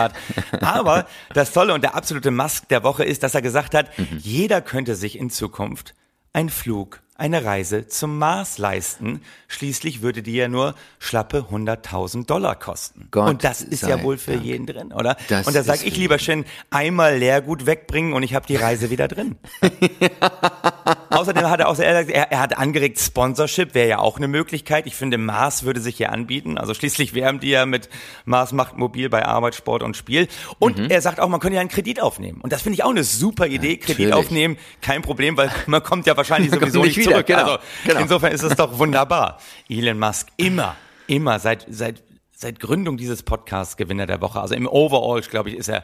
Aber 0.61 1.07
das 1.33 1.51
Tolle 1.51 1.73
und 1.73 1.81
der 1.83 1.95
absolute 1.95 2.31
Musk 2.31 2.67
der 2.69 2.83
Woche 2.83 3.03
ist, 3.03 3.23
dass 3.23 3.35
er 3.35 3.41
gesagt 3.41 3.73
hat, 3.73 3.97
Mhm. 3.97 4.17
jeder 4.19 4.61
könnte 4.61 4.95
sich 4.95 5.17
in 5.17 5.29
Zukunft 5.29 5.93
einen 6.33 6.49
Flug, 6.49 7.01
eine 7.17 7.45
Reise 7.45 7.87
zum 7.87 8.17
Mars 8.17 8.57
leisten. 8.57 9.21
Schließlich 9.47 10.01
würde 10.01 10.21
die 10.21 10.33
ja 10.35 10.47
nur 10.47 10.75
schlappe 10.99 11.45
100.000 11.49 12.25
Dollar 12.25 12.55
kosten. 12.55 13.07
Gott 13.11 13.29
und 13.29 13.43
das 13.43 13.61
ist 13.61 13.83
ja 13.83 14.01
wohl 14.03 14.17
für 14.17 14.33
Dank. 14.33 14.43
jeden 14.43 14.65
drin, 14.65 14.91
oder? 14.91 15.15
Das 15.29 15.47
und 15.47 15.55
da 15.55 15.63
sage 15.63 15.85
ich 15.85 15.95
lieber 15.97 16.19
schön 16.19 16.45
einmal 16.71 17.17
Leergut 17.17 17.65
wegbringen 17.65 18.13
und 18.13 18.23
ich 18.23 18.33
habe 18.35 18.45
die 18.47 18.57
Reise 18.57 18.89
wieder 18.89 19.07
drin. 19.07 19.37
Außerdem 21.09 21.49
hat 21.49 21.59
er 21.61 21.69
auch 21.69 21.79
er, 21.79 22.09
er, 22.09 22.39
hat 22.39 22.57
angeregt, 22.57 22.99
Sponsorship 22.99 23.73
wäre 23.73 23.87
ja 23.87 23.99
auch 23.99 24.17
eine 24.17 24.27
Möglichkeit. 24.27 24.85
Ich 24.87 24.95
finde, 24.95 25.17
Mars 25.17 25.63
würde 25.63 25.79
sich 25.79 25.95
hier 25.97 26.11
anbieten. 26.11 26.57
Also 26.57 26.73
schließlich 26.73 27.13
werben 27.13 27.39
die 27.39 27.49
ja 27.49 27.65
mit 27.65 27.89
Mars 28.25 28.51
macht 28.51 28.77
mobil 28.77 29.09
bei 29.09 29.25
Arbeit, 29.25 29.55
Sport 29.55 29.83
und 29.83 29.95
Spiel. 29.95 30.27
Und 30.59 30.77
Mhm. 30.77 30.89
er 30.89 31.01
sagt 31.01 31.19
auch, 31.19 31.29
man 31.29 31.39
könnte 31.39 31.55
ja 31.55 31.61
einen 31.61 31.69
Kredit 31.69 32.01
aufnehmen. 32.01 32.41
Und 32.41 32.51
das 32.51 32.61
finde 32.61 32.75
ich 32.75 32.83
auch 32.83 32.89
eine 32.89 33.03
super 33.05 33.47
Idee. 33.47 33.77
Kredit 33.77 34.09
Natürlich. 34.09 34.13
aufnehmen, 34.13 34.57
kein 34.81 35.01
Problem, 35.01 35.37
weil 35.37 35.49
man 35.67 35.81
kommt 35.83 36.05
ja 36.07 36.17
wahrscheinlich 36.17 36.51
sowieso 36.59 36.83
nicht 36.83 37.04
wieder, 37.05 37.15
zurück. 37.15 37.27
genau, 37.27 37.39
Also 37.43 37.57
genau. 37.85 37.99
insofern 38.01 38.31
ist 38.33 38.43
es 38.43 38.55
doch 38.55 38.77
wunderbar. 38.79 39.39
Elon 39.69 39.99
Musk 39.99 40.27
immer, 40.37 40.75
immer 41.07 41.39
seit 41.39 41.65
seit 41.69 42.03
seit 42.37 42.59
Gründung 42.59 42.97
dieses 42.97 43.23
Podcasts 43.23 43.77
Gewinner 43.77 44.05
der 44.07 44.19
Woche. 44.21 44.41
Also 44.41 44.55
im 44.55 44.67
Overall, 44.67 45.21
glaube 45.21 45.49
ich, 45.51 45.55
ist 45.57 45.69
er 45.69 45.83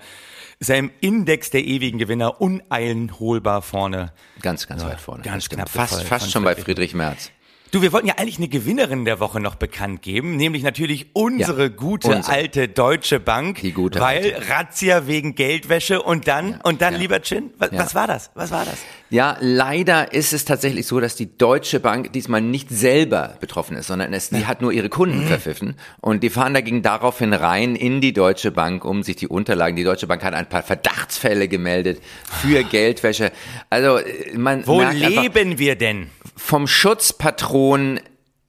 ist 0.60 0.70
er 0.70 0.78
im 0.78 0.92
Index 1.00 1.50
der 1.50 1.64
ewigen 1.64 1.98
Gewinner 1.98 2.40
uneinholbar 2.42 3.62
vorne. 3.62 4.12
Ganz, 4.42 4.68
ganz 4.68 4.84
weit 4.84 5.00
vorne. 5.02 5.24
ganz 5.24 5.50
knapp 5.50 5.70
Fast, 5.70 5.92
gefolgt 5.94 6.08
fast 6.10 6.32
schon 6.32 6.44
bei 6.44 6.56
Friedrich. 6.56 6.94
Merz. 6.94 7.32
Du, 7.72 7.82
wir 7.82 7.94
wollten 7.94 8.08
ja 8.08 8.16
eigentlich 8.18 8.38
eine 8.38 8.50
Gewinnerin 8.50 9.06
der 9.06 9.22
Woche 9.22 9.40
noch 9.40 9.56
bekannt 9.56 10.02
geben, 10.02 10.36
nämlich 10.36 10.62
natürlich 10.62 11.08
unsere 11.14 11.64
Ja, 11.64 11.68
gute 11.70 12.10
unsere. 12.10 12.36
alte 12.36 12.68
Deutsche 12.68 13.22
Bank, 13.22 13.62
Die 13.62 13.72
gute 13.72 14.02
weil 14.02 14.34
alte. 14.36 14.50
Razzia 14.50 15.08
wegen 15.08 15.36
Geldwäsche 15.36 16.02
und 16.02 16.28
dann 16.28 16.60
und 16.62 16.82
dann 16.82 16.96
ja. 16.96 17.00
lieber 17.00 17.22
Chin, 17.22 17.52
was, 17.58 17.72
Ja. 17.72 17.80
was 17.80 17.96
war 17.96 18.08
das? 18.08 18.30
Was 18.36 18.52
war 18.52 18.66
das? 18.66 18.78
Ja, 19.12 19.36
leider 19.42 20.14
ist 20.14 20.32
es 20.32 20.46
tatsächlich 20.46 20.88
so, 20.88 21.02
dass 21.02 21.16
die 21.18 21.38
Deutsche 21.38 21.82
Bank 21.82 22.14
diesmal 22.14 22.40
nicht 22.42 22.70
selber 22.70 23.36
betroffen 23.42 23.76
ist, 23.76 23.88
sondern 23.88 24.14
es, 24.14 24.30
die 24.30 24.46
hat 24.46 24.62
nur 24.62 24.72
ihre 24.72 24.86
Mhm. 24.88 24.92
Kunden 24.92 25.28
verpfiffen. 25.28 25.76
Und 26.00 26.24
die 26.24 26.30
fahren 26.30 26.54
dagegen 26.54 26.82
daraufhin 26.82 27.34
rein 27.34 27.76
in 27.76 28.00
die 28.00 28.14
Deutsche 28.14 28.52
Bank, 28.52 28.86
um 28.86 29.04
sich 29.04 29.18
die 29.18 29.28
Unterlagen. 29.28 29.76
Die 29.76 29.84
Deutsche 29.84 30.08
Bank 30.08 30.24
hat 30.24 30.34
ein 30.34 30.48
paar 30.48 30.64
Verdachtsfälle 30.64 31.50
gemeldet 31.50 32.02
für 32.42 32.64
Geldwäsche. 32.64 33.34
Also 33.70 34.00
man 34.36 34.66
Wo 34.66 34.78
merkt 34.78 35.04
einfach, 35.04 35.24
leben 35.24 35.60
wir 35.60 35.76
denn? 35.76 36.08
vom 36.38 36.66
Schutzpatron 36.66 38.00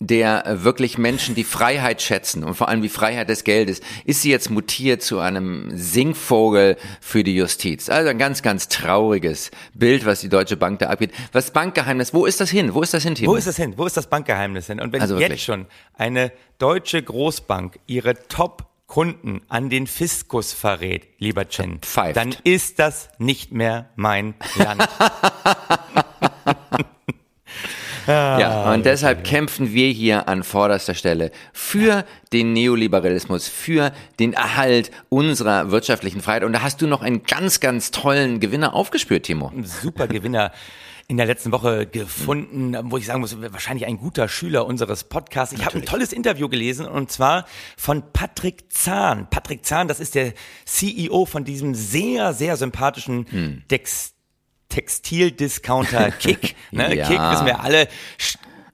der 0.06 0.46
äh, 0.46 0.64
wirklich 0.64 0.98
Menschen 0.98 1.34
die 1.34 1.44
Freiheit 1.44 2.02
schätzen 2.02 2.44
und 2.44 2.54
vor 2.54 2.68
allem 2.68 2.82
die 2.82 2.88
Freiheit 2.88 3.28
des 3.28 3.44
Geldes, 3.44 3.80
ist 4.04 4.22
sie 4.22 4.30
jetzt 4.30 4.50
mutiert 4.50 5.02
zu 5.02 5.20
einem 5.20 5.70
Singvogel 5.76 6.76
für 7.00 7.22
die 7.22 7.36
Justiz. 7.36 7.88
Also 7.88 8.10
ein 8.10 8.18
ganz, 8.18 8.42
ganz 8.42 8.68
trauriges 8.68 9.50
Bild, 9.74 10.04
was 10.04 10.20
die 10.20 10.28
Deutsche 10.28 10.56
Bank 10.56 10.80
da 10.80 10.88
abgeht. 10.88 11.12
Was 11.32 11.52
Bankgeheimnis, 11.52 12.12
wo 12.12 12.26
ist 12.26 12.40
das 12.40 12.50
hin? 12.50 12.74
Wo 12.74 12.82
ist 12.82 12.94
das 12.94 13.02
hin, 13.02 13.14
Timo? 13.14 13.32
Wo 13.32 13.36
ist 13.36 13.46
das 13.46 13.56
hin? 13.56 13.74
Wo 13.76 13.86
ist 13.86 13.96
das 13.96 14.08
Bankgeheimnis 14.08 14.66
hin? 14.66 14.80
Und 14.80 14.92
wenn 14.92 15.00
Also 15.00 15.18
jetzt 15.18 15.40
schon 15.40 15.66
eine 15.94 16.32
deutsche 16.58 17.02
Großbank 17.02 17.78
ihre 17.86 18.14
Top-Kunden 18.28 19.42
an 19.48 19.70
den 19.70 19.86
Fiskus 19.86 20.52
verrät, 20.52 21.08
lieber 21.18 21.48
Chen, 21.48 21.78
Pfeift. 21.80 22.16
dann 22.16 22.34
ist 22.44 22.78
das 22.78 23.08
nicht 23.18 23.52
mehr 23.52 23.90
mein 23.96 24.34
Land. 24.56 24.88
Ja, 28.06 28.72
und 28.72 28.84
deshalb 28.86 29.24
kämpfen 29.24 29.72
wir 29.72 29.88
hier 29.88 30.28
an 30.28 30.42
vorderster 30.42 30.94
Stelle 30.94 31.30
für 31.52 32.04
den 32.32 32.52
Neoliberalismus, 32.52 33.48
für 33.48 33.92
den 34.18 34.32
Erhalt 34.32 34.90
unserer 35.08 35.70
wirtschaftlichen 35.70 36.20
Freiheit. 36.20 36.44
Und 36.44 36.52
da 36.52 36.62
hast 36.62 36.80
du 36.82 36.86
noch 36.86 37.02
einen 37.02 37.22
ganz, 37.24 37.60
ganz 37.60 37.90
tollen 37.90 38.40
Gewinner 38.40 38.74
aufgespürt, 38.74 39.24
Timo. 39.24 39.52
super 39.62 40.08
Gewinner 40.08 40.52
in 41.08 41.16
der 41.16 41.26
letzten 41.26 41.52
Woche 41.52 41.86
gefunden, 41.86 42.74
wo 42.90 42.96
ich 42.96 43.06
sagen 43.06 43.20
muss, 43.20 43.36
wahrscheinlich 43.40 43.86
ein 43.86 43.98
guter 43.98 44.28
Schüler 44.28 44.64
unseres 44.64 45.04
Podcasts. 45.04 45.54
Ich 45.54 45.64
habe 45.64 45.78
ein 45.78 45.84
tolles 45.84 46.12
Interview 46.12 46.48
gelesen 46.48 46.86
und 46.86 47.10
zwar 47.10 47.44
von 47.76 48.02
Patrick 48.12 48.72
Zahn. 48.72 49.28
Patrick 49.28 49.66
Zahn, 49.66 49.88
das 49.88 50.00
ist 50.00 50.14
der 50.14 50.32
CEO 50.64 51.26
von 51.26 51.44
diesem 51.44 51.74
sehr, 51.74 52.32
sehr 52.32 52.56
sympathischen 52.56 53.26
Hm. 53.28 53.62
Dex 53.70 54.14
Textildiscounter 54.72 56.10
Kick. 56.10 56.56
Ne? 56.72 56.96
Ja. 56.96 57.06
Kick 57.06 57.20
wissen 57.20 57.44
wir 57.46 57.60
alle. 57.60 57.86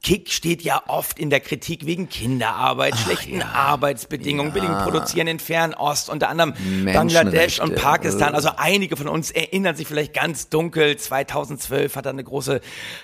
Kick 0.03 0.31
steht 0.31 0.63
ja 0.63 0.83
oft 0.87 1.19
in 1.19 1.29
der 1.29 1.41
Kritik 1.41 1.85
wegen 1.85 2.09
Kinderarbeit, 2.09 2.97
schlechten 2.97 3.43
Arbeitsbedingungen, 3.43 4.53
billigen 4.53 4.79
Produzieren 4.79 5.27
in 5.27 5.41
Fernost, 5.41 6.09
unter 6.09 6.29
anderem 6.29 6.55
Bangladesch 6.85 7.59
und. 7.61 7.75
Pakistan. 7.75 8.35
Also 8.35 8.51
einige 8.57 8.97
von 8.97 9.09
uns 9.09 9.31
erinnern 9.31 9.75
sich 9.77 9.87
vielleicht 9.89 10.15
ganz 10.15 10.49
dunkel. 10.49 10.97
2012 10.97 11.97
hat 11.97 12.07
da 12.07 12.11
eine 12.11 12.23
große 12.25 12.61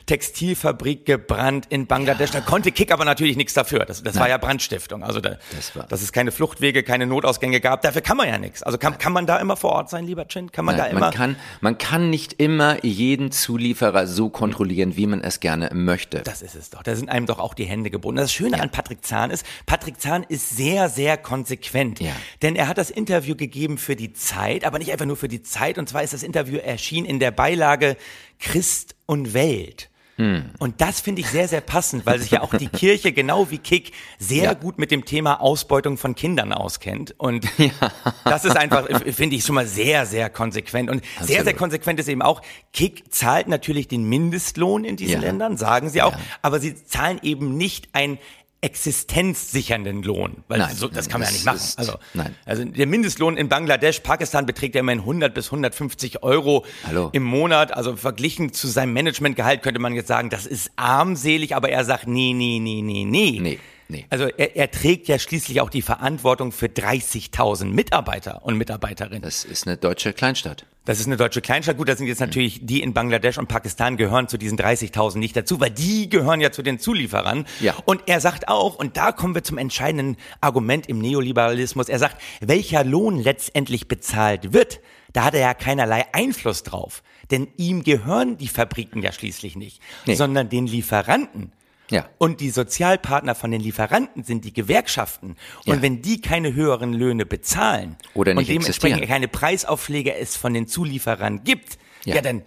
Textilfabrik 0.06 1.04
gebrannt 1.06 1.66
in 1.68 1.86
Bangladesch. 1.86 2.30
Da 2.30 2.40
konnte 2.40 2.70
Kick 2.72 2.92
aber 2.92 3.04
natürlich 3.04 3.36
nichts 3.36 3.54
dafür. 3.54 3.84
Das, 3.84 4.02
das 4.02 4.18
war 4.18 4.28
ja 4.28 4.38
Brandstiftung. 4.38 5.02
Also 5.02 5.20
da, 5.20 5.36
Das 5.54 5.74
war- 5.74 5.86
dass 5.88 6.00
es 6.02 6.12
keine 6.12 6.30
Fluchtwege, 6.30 6.82
keine 6.84 7.06
Notausgänge 7.06 7.60
gab. 7.60 7.82
Dafür 7.82 8.00
kann 8.02 8.16
man 8.16 8.28
ja 8.28 8.38
nichts. 8.38 8.62
Also 8.62 8.78
kann, 8.78 8.98
kann 8.98 9.12
man 9.12 9.26
da 9.26 9.38
immer 9.38 9.56
vor 9.56 9.72
Ort 9.72 9.90
sein, 9.90 10.06
lieber 10.06 10.28
Chin? 10.28 10.52
Kann 10.52 10.64
man 10.64 10.76
da 10.76 10.84
Nein, 10.84 10.92
immer? 10.92 11.00
man, 11.00 11.12
kann, 11.12 11.36
man 11.60 11.78
kann 11.78 12.10
nicht 12.10 12.34
immer 12.34 12.84
jeden 12.84 13.32
Zulieferer 13.32 14.06
so 14.06 14.28
kontrollieren, 14.30 14.96
wie 14.96 15.06
man 15.06 15.20
es 15.20 15.40
gerne 15.40 15.70
möchte. 15.72 16.20
das 16.20 16.40
ist 16.42 16.54
es 16.54 16.70
doch. 16.70 16.83
Da 16.84 16.96
sind 16.96 17.08
einem 17.08 17.26
doch 17.26 17.38
auch 17.38 17.54
die 17.54 17.64
Hände 17.64 17.90
gebunden. 17.90 18.18
Das 18.18 18.32
Schöne 18.32 18.60
an 18.60 18.70
Patrick 18.70 19.04
Zahn 19.04 19.30
ist, 19.30 19.44
Patrick 19.66 20.00
Zahn 20.00 20.24
ist 20.28 20.50
sehr, 20.56 20.88
sehr 20.88 21.16
konsequent. 21.16 22.00
Ja. 22.00 22.12
Denn 22.42 22.56
er 22.56 22.68
hat 22.68 22.78
das 22.78 22.90
Interview 22.90 23.34
gegeben 23.34 23.78
für 23.78 23.96
die 23.96 24.12
Zeit, 24.12 24.64
aber 24.64 24.78
nicht 24.78 24.92
einfach 24.92 25.06
nur 25.06 25.16
für 25.16 25.28
die 25.28 25.42
Zeit. 25.42 25.78
Und 25.78 25.88
zwar 25.88 26.02
ist 26.02 26.12
das 26.12 26.22
Interview 26.22 26.58
erschienen 26.58 27.06
in 27.06 27.18
der 27.18 27.30
Beilage 27.30 27.96
Christ 28.38 28.94
und 29.06 29.34
Welt. 29.34 29.90
Hm. 30.16 30.50
Und 30.58 30.80
das 30.80 31.00
finde 31.00 31.22
ich 31.22 31.28
sehr, 31.28 31.48
sehr 31.48 31.60
passend, 31.60 32.06
weil 32.06 32.20
sich 32.20 32.30
ja 32.30 32.42
auch 32.42 32.54
die 32.54 32.68
Kirche 32.68 33.12
genau 33.12 33.50
wie 33.50 33.58
Kick 33.58 33.92
sehr 34.18 34.44
Ja. 34.44 34.54
gut 34.54 34.78
mit 34.78 34.90
dem 34.92 35.04
Thema 35.04 35.40
Ausbeutung 35.40 35.98
von 35.98 36.14
Kindern 36.14 36.52
auskennt. 36.52 37.14
Und 37.18 37.46
das 38.24 38.44
ist 38.44 38.56
einfach, 38.56 38.86
finde 39.12 39.34
ich 39.36 39.44
schon 39.44 39.56
mal 39.56 39.66
sehr, 39.66 40.06
sehr 40.06 40.30
konsequent. 40.30 40.88
Und 40.88 41.02
sehr, 41.18 41.26
sehr 41.26 41.38
Absolut. 41.40 41.58
konsequent 41.58 41.98
ist 42.00 42.08
eben 42.08 42.22
auch, 42.22 42.42
Kick 42.72 43.12
zahlt 43.12 43.48
natürlich 43.48 43.88
den 43.88 44.04
Mindestlohn 44.08 44.84
in 44.84 44.96
diesen 44.96 45.14
Ja. 45.14 45.20
Ländern, 45.20 45.56
sagen 45.56 45.90
sie 45.90 46.02
auch, 46.02 46.12
Ja. 46.12 46.20
aber 46.42 46.60
sie 46.60 46.74
zahlen 46.84 47.18
eben 47.22 47.56
nicht 47.56 47.88
ein 47.92 48.18
existenzsichernden 48.64 50.02
Lohn, 50.02 50.42
weil 50.48 50.58
Nein, 50.58 50.74
so, 50.74 50.88
das 50.88 51.08
kann 51.08 51.20
man 51.20 51.28
ja 51.28 51.32
das 51.32 51.34
nicht 51.34 51.44
machen. 51.46 51.56
ist- 51.56 51.78
also, 51.78 51.94
nein. 52.14 52.34
also 52.46 52.64
der 52.64 52.86
Mindestlohn 52.86 53.36
in 53.36 53.48
Bangladesch, 53.48 54.00
Pakistan 54.00 54.46
beträgt 54.46 54.74
ja 54.74 54.80
immerhin 54.80 55.00
100 55.00 55.34
bis 55.34 55.46
150 55.46 56.22
Euro 56.22 56.64
Hallo. 56.86 57.10
im 57.12 57.22
Monat. 57.22 57.74
Also 57.74 57.96
verglichen 57.96 58.52
zu 58.52 58.66
seinem 58.68 58.92
Managementgehalt 58.92 59.62
könnte 59.62 59.80
man 59.80 59.94
jetzt 59.94 60.08
sagen, 60.08 60.30
das 60.30 60.46
ist 60.46 60.70
armselig, 60.76 61.54
aber 61.54 61.68
er 61.70 61.84
sagt, 61.84 62.06
nee, 62.08 62.32
nee, 62.34 62.58
nee, 62.60 62.82
nee, 62.82 63.04
nee. 63.04 63.38
Nee, 63.40 63.58
nee. 63.88 64.06
Also 64.10 64.24
er, 64.26 64.56
er 64.56 64.70
trägt 64.70 65.08
ja 65.08 65.18
schließlich 65.18 65.60
auch 65.60 65.70
die 65.70 65.82
Verantwortung 65.82 66.52
für 66.52 66.66
30.000 66.66 67.66
Mitarbeiter 67.66 68.40
und 68.44 68.56
Mitarbeiterinnen. 68.56 69.22
Das 69.22 69.44
ist 69.44 69.66
eine 69.66 69.76
deutsche 69.76 70.12
Kleinstadt. 70.12 70.66
Das 70.84 71.00
ist 71.00 71.06
eine 71.06 71.16
deutsche 71.16 71.40
Kleinstadt. 71.40 71.78
Gut, 71.78 71.88
das 71.88 71.96
sind 71.98 72.06
jetzt 72.08 72.20
natürlich 72.20 72.60
die 72.66 72.82
in 72.82 72.92
Bangladesch 72.92 73.38
und 73.38 73.48
Pakistan 73.48 73.96
gehören 73.96 74.28
zu 74.28 74.36
diesen 74.36 74.58
30.000 74.58 75.16
nicht 75.16 75.34
dazu, 75.34 75.58
weil 75.58 75.70
die 75.70 76.10
gehören 76.10 76.42
ja 76.42 76.52
zu 76.52 76.62
den 76.62 76.78
Zulieferern. 76.78 77.46
Ja. 77.60 77.74
Und 77.86 78.02
er 78.06 78.20
sagt 78.20 78.48
auch, 78.48 78.74
und 78.76 78.98
da 78.98 79.12
kommen 79.12 79.34
wir 79.34 79.42
zum 79.42 79.56
entscheidenden 79.56 80.18
Argument 80.42 80.86
im 80.86 80.98
Neoliberalismus, 80.98 81.88
er 81.88 81.98
sagt, 81.98 82.20
welcher 82.40 82.84
Lohn 82.84 83.18
letztendlich 83.18 83.88
bezahlt 83.88 84.52
wird, 84.52 84.80
da 85.14 85.24
hat 85.24 85.34
er 85.34 85.40
ja 85.40 85.54
keinerlei 85.54 86.04
Einfluss 86.12 86.64
drauf. 86.64 87.02
Denn 87.30 87.48
ihm 87.56 87.82
gehören 87.82 88.36
die 88.36 88.48
Fabriken 88.48 89.02
ja 89.02 89.12
schließlich 89.12 89.56
nicht, 89.56 89.80
Nee. 90.04 90.16
sondern 90.16 90.50
den 90.50 90.66
Lieferanten. 90.66 91.52
Ja. 91.90 92.08
Und 92.18 92.40
die 92.40 92.50
Sozialpartner 92.50 93.34
von 93.34 93.50
den 93.50 93.60
Lieferanten 93.60 94.24
sind 94.24 94.44
die 94.44 94.52
Gewerkschaften. 94.52 95.36
Und 95.66 95.74
Ja. 95.76 95.82
wenn 95.82 96.00
die 96.02 96.20
keine 96.20 96.54
höheren 96.54 96.92
Löhne 96.94 97.26
bezahlen 97.26 97.96
Oder 98.14 98.32
nicht 98.34 98.40
und 98.40 98.48
dementsprechend 98.48 98.98
existieren. 99.00 99.08
keine 99.08 99.28
Preisaufschläge 99.28 100.14
es 100.14 100.36
von 100.36 100.54
den 100.54 100.66
Zulieferern 100.66 101.44
gibt, 101.44 101.78
ja, 102.04 102.16
Ja. 102.16 102.20
dann, 102.22 102.42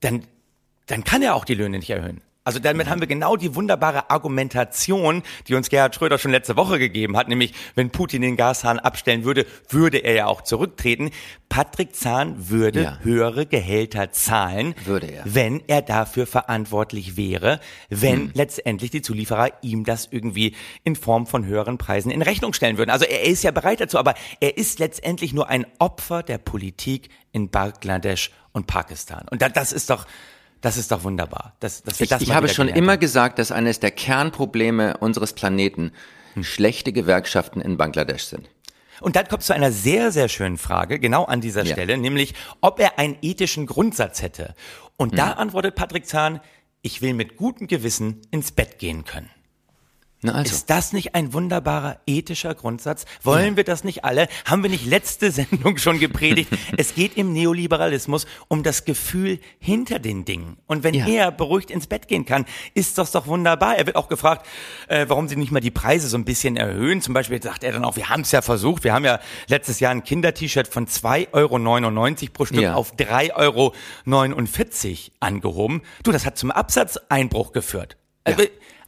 dann, 0.00 0.24
dann 0.86 1.04
kann 1.04 1.22
er 1.22 1.34
auch 1.36 1.44
die 1.44 1.54
Löhne 1.54 1.78
nicht 1.78 1.90
erhöhen. 1.90 2.20
Also 2.46 2.58
damit 2.58 2.90
haben 2.90 3.00
wir 3.00 3.06
genau 3.06 3.36
die 3.36 3.54
wunderbare 3.54 4.10
Argumentation, 4.10 5.22
die 5.48 5.54
uns 5.54 5.70
Gerhard 5.70 5.94
Schröder 5.94 6.18
schon 6.18 6.30
letzte 6.30 6.56
Woche 6.56 6.78
gegeben 6.78 7.16
hat, 7.16 7.26
nämlich 7.28 7.54
wenn 7.74 7.88
Putin 7.88 8.20
den 8.20 8.36
Gashahn 8.36 8.78
abstellen 8.78 9.24
würde, 9.24 9.46
würde 9.70 9.96
er 9.98 10.12
ja 10.14 10.26
auch 10.26 10.42
zurücktreten. 10.42 11.10
Patrick 11.48 11.96
Zahn 11.96 12.50
würde 12.50 12.82
Ja. 12.82 12.98
höhere 13.02 13.46
Gehälter 13.46 14.12
zahlen, 14.12 14.74
Würde 14.84 15.06
er. 15.06 15.22
wenn 15.24 15.62
er 15.68 15.80
dafür 15.80 16.26
verantwortlich 16.26 17.16
wäre, 17.16 17.60
wenn 17.88 18.24
Hm. 18.24 18.30
letztendlich 18.34 18.90
die 18.90 19.00
Zulieferer 19.00 19.50
ihm 19.62 19.84
das 19.84 20.08
irgendwie 20.10 20.54
in 20.82 20.96
Form 20.96 21.26
von 21.26 21.46
höheren 21.46 21.78
Preisen 21.78 22.10
in 22.10 22.20
Rechnung 22.20 22.52
stellen 22.52 22.76
würden. 22.76 22.90
Also 22.90 23.06
er 23.06 23.22
ist 23.22 23.42
ja 23.42 23.52
bereit 23.52 23.80
dazu, 23.80 23.96
aber 23.98 24.14
er 24.40 24.58
ist 24.58 24.80
letztendlich 24.80 25.32
nur 25.32 25.48
ein 25.48 25.64
Opfer 25.78 26.22
der 26.22 26.36
Politik 26.38 27.08
in 27.32 27.48
Bangladesch 27.48 28.32
und 28.52 28.66
Pakistan. 28.66 29.26
Und 29.30 29.40
da, 29.40 29.48
das 29.48 29.72
ist 29.72 29.88
doch, 29.88 30.06
das 30.64 30.76
ist 30.76 30.90
doch 30.90 31.04
wunderbar. 31.04 31.54
Das, 31.60 31.82
Ich, 32.00 32.08
das 32.08 32.22
ich 32.22 32.28
mal 32.28 32.34
habe 32.36 32.48
schon 32.48 32.68
immer 32.68 32.92
haben. 32.92 33.00
gesagt, 33.00 33.38
dass 33.38 33.52
eines 33.52 33.80
der 33.80 33.90
Kernprobleme 33.90 34.96
unseres 34.98 35.32
Planeten 35.32 35.92
schlechte 36.40 36.92
Gewerkschaften 36.92 37.60
in 37.60 37.76
Bangladesch 37.76 38.24
sind. 38.24 38.48
Und 39.00 39.16
dann 39.16 39.28
kommt 39.28 39.42
zu 39.42 39.52
einer 39.54 39.72
sehr, 39.72 40.10
sehr 40.12 40.28
schönen 40.28 40.56
Frage, 40.56 40.98
genau 40.98 41.24
an 41.24 41.40
dieser 41.40 41.64
Ja. 41.64 41.72
Stelle, 41.74 41.98
nämlich, 41.98 42.34
ob 42.60 42.80
er 42.80 42.98
einen 42.98 43.16
ethischen 43.22 43.66
Grundsatz 43.66 44.22
hätte. 44.22 44.54
Und 44.96 45.10
Hm. 45.12 45.16
da 45.18 45.32
antwortet 45.32 45.74
Patrick 45.74 46.06
Zahn, 46.06 46.40
ich 46.82 47.02
will 47.02 47.12
mit 47.14 47.36
gutem 47.36 47.66
Gewissen 47.66 48.22
ins 48.30 48.52
Bett 48.52 48.78
gehen 48.78 49.04
können. 49.04 49.30
Also, 50.32 50.54
Ist 50.54 50.70
das 50.70 50.92
nicht 50.92 51.14
ein 51.14 51.32
wunderbarer 51.32 51.98
ethischer 52.06 52.54
Grundsatz? 52.54 53.04
Wollen 53.22 53.56
wir 53.56 53.64
das 53.64 53.84
nicht 53.84 54.04
alle? 54.04 54.28
Haben 54.44 54.62
wir 54.62 54.70
nicht 54.70 54.86
letzte 54.86 55.30
Sendung 55.32 55.76
schon 55.78 55.98
gepredigt? 56.00 56.50
es 56.78 56.94
geht 56.94 57.16
im 57.16 57.32
Neoliberalismus 57.32 58.26
um 58.48 58.62
das 58.62 58.84
Gefühl 58.84 59.38
hinter 59.58 59.98
den 59.98 60.24
Dingen. 60.24 60.56
Und 60.66 60.82
wenn 60.84 60.94
Ja. 60.94 61.06
er 61.06 61.30
beruhigt 61.32 61.70
ins 61.70 61.86
Bett 61.86 62.08
gehen 62.08 62.24
kann, 62.24 62.46
ist 62.74 62.96
das 62.98 63.10
doch 63.12 63.26
wunderbar. 63.26 63.76
Er 63.76 63.86
wird 63.86 63.96
auch 63.96 64.08
gefragt, 64.08 64.46
äh, 64.88 65.04
warum 65.08 65.28
sie 65.28 65.36
nicht 65.36 65.52
mal 65.52 65.60
die 65.60 65.70
Preise 65.70 66.08
so 66.08 66.16
ein 66.16 66.24
bisschen 66.24 66.56
erhöhen. 66.56 67.00
Zum 67.02 67.12
Beispiel 67.14 67.42
sagt 67.42 67.64
er 67.64 67.72
dann 67.72 67.84
auch, 67.84 67.96
wir 67.96 68.08
haben 68.08 68.22
es 68.22 68.32
ja 68.32 68.40
versucht. 68.42 68.84
Wir 68.84 68.92
haben 68.94 69.04
ja 69.04 69.20
letztes 69.48 69.80
Jahr 69.80 69.90
ein 69.90 70.04
Kinder-T-Shirt 70.04 70.68
von 70.68 70.86
2,99 70.86 71.32
Euro 71.32 72.32
pro 72.32 72.44
Stück 72.46 72.60
Ja. 72.62 72.74
auf 72.74 72.92
3,49 72.96 73.34
Euro 73.36 73.74
angehoben. 75.20 75.82
Du, 76.02 76.12
das 76.12 76.24
hat 76.26 76.38
zum 76.38 76.50
Absatzeinbruch 76.50 77.52
geführt. 77.52 77.96
Ja. 78.26 78.36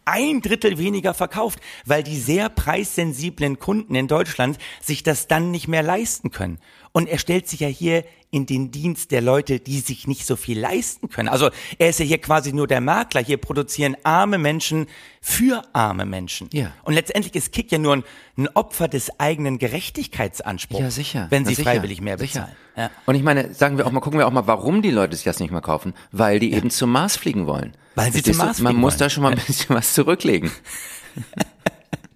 Ein 0.08 0.40
Drittel 0.40 0.78
weniger 0.78 1.14
verkauft, 1.14 1.58
weil 1.84 2.04
die 2.04 2.16
sehr 2.16 2.48
preissensiblen 2.48 3.58
Kunden 3.58 3.96
in 3.96 4.06
Deutschland 4.06 4.56
sich 4.80 5.02
das 5.02 5.26
dann 5.26 5.50
nicht 5.50 5.66
mehr 5.66 5.82
leisten 5.82 6.30
können. 6.30 6.60
Und 6.96 7.10
er 7.10 7.18
stellt 7.18 7.46
sich 7.46 7.60
ja 7.60 7.68
hier 7.68 8.04
in 8.30 8.46
den 8.46 8.70
Dienst 8.70 9.10
der 9.10 9.20
Leute, 9.20 9.60
die 9.60 9.80
sich 9.80 10.06
nicht 10.06 10.24
so 10.24 10.34
viel 10.34 10.58
leisten 10.58 11.10
können. 11.10 11.28
Also 11.28 11.50
er 11.78 11.90
ist 11.90 12.00
ja 12.00 12.06
hier 12.06 12.16
quasi 12.16 12.54
nur 12.54 12.66
der 12.66 12.80
Makler. 12.80 13.22
Hier 13.22 13.36
produzieren 13.36 13.98
arme 14.02 14.38
Menschen 14.38 14.86
für 15.20 15.62
arme 15.74 16.06
Menschen. 16.06 16.48
Ja. 16.54 16.72
Und 16.84 16.94
letztendlich 16.94 17.34
ist 17.34 17.52
Kick 17.52 17.70
ja 17.70 17.76
nur 17.76 17.96
ein, 17.96 18.04
ein 18.38 18.48
Opfer 18.48 18.88
des 18.88 19.20
eigenen 19.20 19.58
Gerechtigkeitsanspruchs. 19.58 20.80
ja 20.80 20.90
sicher. 20.90 21.26
Wenn 21.28 21.44
sie 21.44 21.52
sicher, 21.52 21.70
freiwillig 21.70 22.00
mehr 22.00 22.16
sicher. 22.16 22.48
bezahlen. 22.48 22.56
Ja. 22.78 22.90
Und 23.04 23.14
ich 23.14 23.22
meine, 23.22 23.52
sagen 23.52 23.76
wir 23.76 23.86
auch 23.86 23.92
mal, 23.92 24.00
gucken 24.00 24.18
wir 24.18 24.26
auch 24.26 24.32
mal, 24.32 24.46
warum 24.46 24.80
die 24.80 24.90
Leute 24.90 25.16
sich 25.16 25.24
das 25.26 25.38
nicht 25.38 25.50
mehr 25.50 25.60
kaufen. 25.60 25.92
Weil 26.12 26.38
die 26.38 26.54
eben 26.54 26.70
zum 26.70 26.90
Mars 26.92 27.18
fliegen 27.18 27.46
wollen. 27.46 27.76
Weil 27.94 28.10
sie 28.10 28.22
zum 28.22 28.32
du? 28.32 28.38
Mars 28.38 28.60
Man 28.60 28.70
fliegen 28.70 28.80
muss 28.80 28.94
wollen. 28.94 28.98
da 29.00 29.10
schon 29.10 29.22
mal 29.22 29.32
ein 29.32 29.40
bisschen 29.46 29.76
was 29.76 29.92
zurücklegen. 29.92 30.50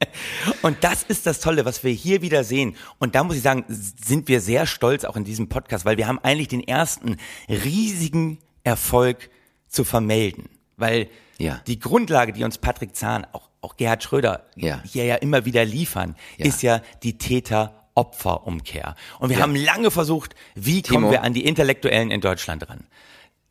Und 0.63 0.79
das 0.83 1.03
ist 1.03 1.27
das 1.27 1.41
Tolle, 1.41 1.65
was 1.65 1.85
wir 1.85 1.93
hier 1.93 2.23
wieder 2.23 2.45
sehen. 2.45 2.77
Und 2.99 3.15
da 3.15 3.25
muss 3.25 3.37
ich 3.37 3.43
sagen, 3.43 3.65
sind 3.69 4.29
wir 4.29 4.41
sehr 4.41 4.67
stolz 4.67 5.05
auch 5.05 5.17
in 5.17 5.25
diesem 5.25 5.49
Podcast, 5.49 5.85
weil 5.85 5.97
wir 5.99 6.07
haben 6.07 6.19
eigentlich 6.23 6.49
den 6.49 6.67
ersten 6.67 7.17
riesigen 7.49 8.39
Erfolg 8.65 9.31
zu 9.69 9.85
vermelden. 9.85 10.49
Weil 10.77 11.09
Ja. 11.39 11.61
die 11.67 11.79
Grundlage, 11.79 12.33
die 12.33 12.45
uns 12.45 12.59
Patrick 12.59 12.97
Zahn, 12.97 13.27
auch, 13.33 13.51
auch 13.61 13.77
Gerhard 13.77 14.03
Schröder 14.03 14.47
Ja. 14.57 14.83
hier 14.85 15.05
ja 15.05 15.17
immer 15.17 15.45
wieder 15.45 15.65
liefern, 15.65 16.17
Ja. 16.39 16.47
ist 16.47 16.63
ja 16.63 16.81
die 17.03 17.19
Täter-Opfer-Umkehr. 17.19 18.95
Und 19.19 19.29
wir 19.31 19.37
Ja. 19.39 19.43
haben 19.43 19.55
lange 19.55 19.91
versucht, 19.91 20.35
wie 20.55 20.83
Timo. 20.83 20.99
kommen 21.01 21.11
wir 21.11 21.23
an 21.23 21.35
die 21.35 21.45
Intellektuellen 21.45 22.11
in 22.11 22.21
Deutschland 22.21 22.69
ran? 22.69 22.87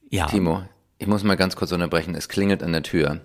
Ja, 0.10 0.26
Timo, 0.28 0.64
ich 0.98 1.08
muss 1.08 1.24
mal 1.24 1.36
ganz 1.38 1.56
kurz 1.56 1.72
unterbrechen. 1.72 2.16
Es 2.16 2.30
klingelt 2.30 2.64
an 2.64 2.72
der 2.74 2.84
Tür. 2.84 3.22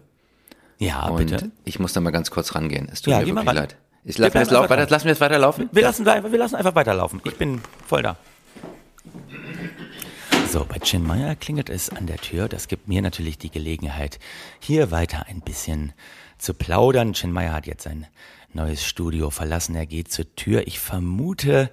Ja, 0.85 1.03
Und 1.09 1.17
bitte. 1.31 1.51
ich 1.65 1.79
muss 1.79 1.93
da 1.93 2.01
mal 2.01 2.11
ganz 2.11 2.31
kurz 2.31 2.55
rangehen. 2.55 2.89
Es 2.93 3.03
tut 3.03 3.13
Ja, 3.13 3.21
mir 3.21 3.27
wirklich 3.27 3.47
ran. 3.49 3.57
leid. 3.57 3.77
Ich, 4.05 4.19
lassen, 4.19 4.35
wir 4.35 4.41
das 4.41 4.51
lau- 4.51 4.61
einfach 4.63 4.77
weiter, 4.77 4.91
lassen 4.91 5.05
wir 5.07 5.13
es 5.13 5.21
weiterlaufen? 5.21 5.69
Wir 5.73 5.83
lassen, 5.83 6.05
wir 6.05 6.31
wir 6.33 6.39
lassen 6.39 6.57
einfach 6.57 6.75
weiterlaufen. 6.75 7.21
Ich 7.25 7.37
bin 7.37 7.61
voll 7.87 8.03
da. 8.03 8.17
So, 10.51 10.65
bei 10.65 10.79
Chin 10.79 11.05
Meyer 11.05 11.35
klingelt 11.35 11.69
es 11.69 11.91
an 11.91 12.07
der 12.07 12.19
Tür. 12.19 12.49
Das 12.49 12.69
gibt 12.69 12.87
mir 12.87 13.03
natürlich 13.03 13.39
die 13.39 13.51
Gelegenheit, 13.51 14.19
hier 14.61 14.91
weiter 14.91 15.27
ein 15.29 15.41
bisschen 15.41 15.93
zu 16.39 16.55
plaudern. 16.55 17.13
Chin 17.15 17.33
Meyer 17.33 17.53
hat 17.55 17.67
jetzt 17.67 17.85
sein 17.85 18.07
neues 18.53 18.85
Studio 18.85 19.31
verlassen. 19.31 19.75
Er 19.75 19.87
geht 19.87 20.13
zur 20.13 20.33
Tür. 20.37 20.67
Ich 20.69 20.79
vermute, 20.79 21.71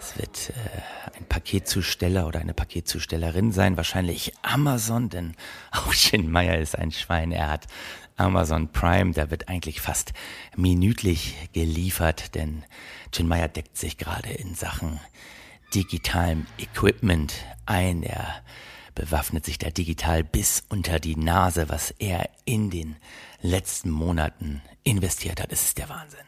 es 0.00 0.18
wird 0.18 0.50
äh, 0.50 1.18
ein 1.18 1.24
Paketzusteller 1.28 2.26
oder 2.26 2.40
eine 2.40 2.52
Paketzustellerin 2.54 3.52
sein. 3.52 3.76
Wahrscheinlich 3.76 4.32
Amazon, 4.42 5.08
denn 5.08 5.34
auch 5.70 5.92
Chin 5.94 6.28
Meyer 6.30 6.58
ist 6.58 6.76
ein 6.76 6.90
Schwein. 6.90 7.30
Er 7.30 7.48
hat 7.48 7.66
Amazon 8.16 8.72
Prime. 8.72 9.12
Da 9.12 9.30
wird 9.30 9.48
eigentlich 9.48 9.80
fast 9.80 10.12
minütlich 10.56 11.34
geliefert, 11.52 12.34
denn 12.34 12.64
Chin 13.12 13.28
Meyer 13.28 13.48
deckt 13.48 13.76
sich 13.76 13.98
gerade 13.98 14.30
in 14.30 14.54
Sachen 14.54 15.00
digitalem 15.74 16.46
Equipment 16.58 17.34
ein. 17.66 18.02
Er 18.02 18.42
bewaffnet 18.94 19.44
sich 19.44 19.58
da 19.58 19.70
digital 19.70 20.24
bis 20.24 20.64
unter 20.68 20.98
die 20.98 21.16
Nase, 21.16 21.68
was 21.68 21.90
er 21.98 22.30
in 22.44 22.70
den 22.70 22.96
letzten 23.42 23.90
Monaten 23.90 24.62
investiert 24.84 25.42
hat. 25.42 25.52
Es 25.52 25.64
ist 25.64 25.78
der 25.78 25.88
Wahnsinn. 25.88 26.20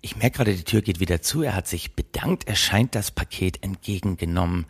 Ich 0.00 0.16
merke 0.16 0.38
gerade, 0.38 0.54
die 0.54 0.64
Tür 0.64 0.82
geht 0.82 0.98
wieder 0.98 1.22
zu. 1.22 1.42
Er 1.42 1.54
hat 1.54 1.68
sich 1.68 1.94
bedankt. 1.94 2.48
Er 2.48 2.56
scheint 2.56 2.94
das 2.94 3.12
Paket 3.12 3.62
entgegengenommen 3.62 4.66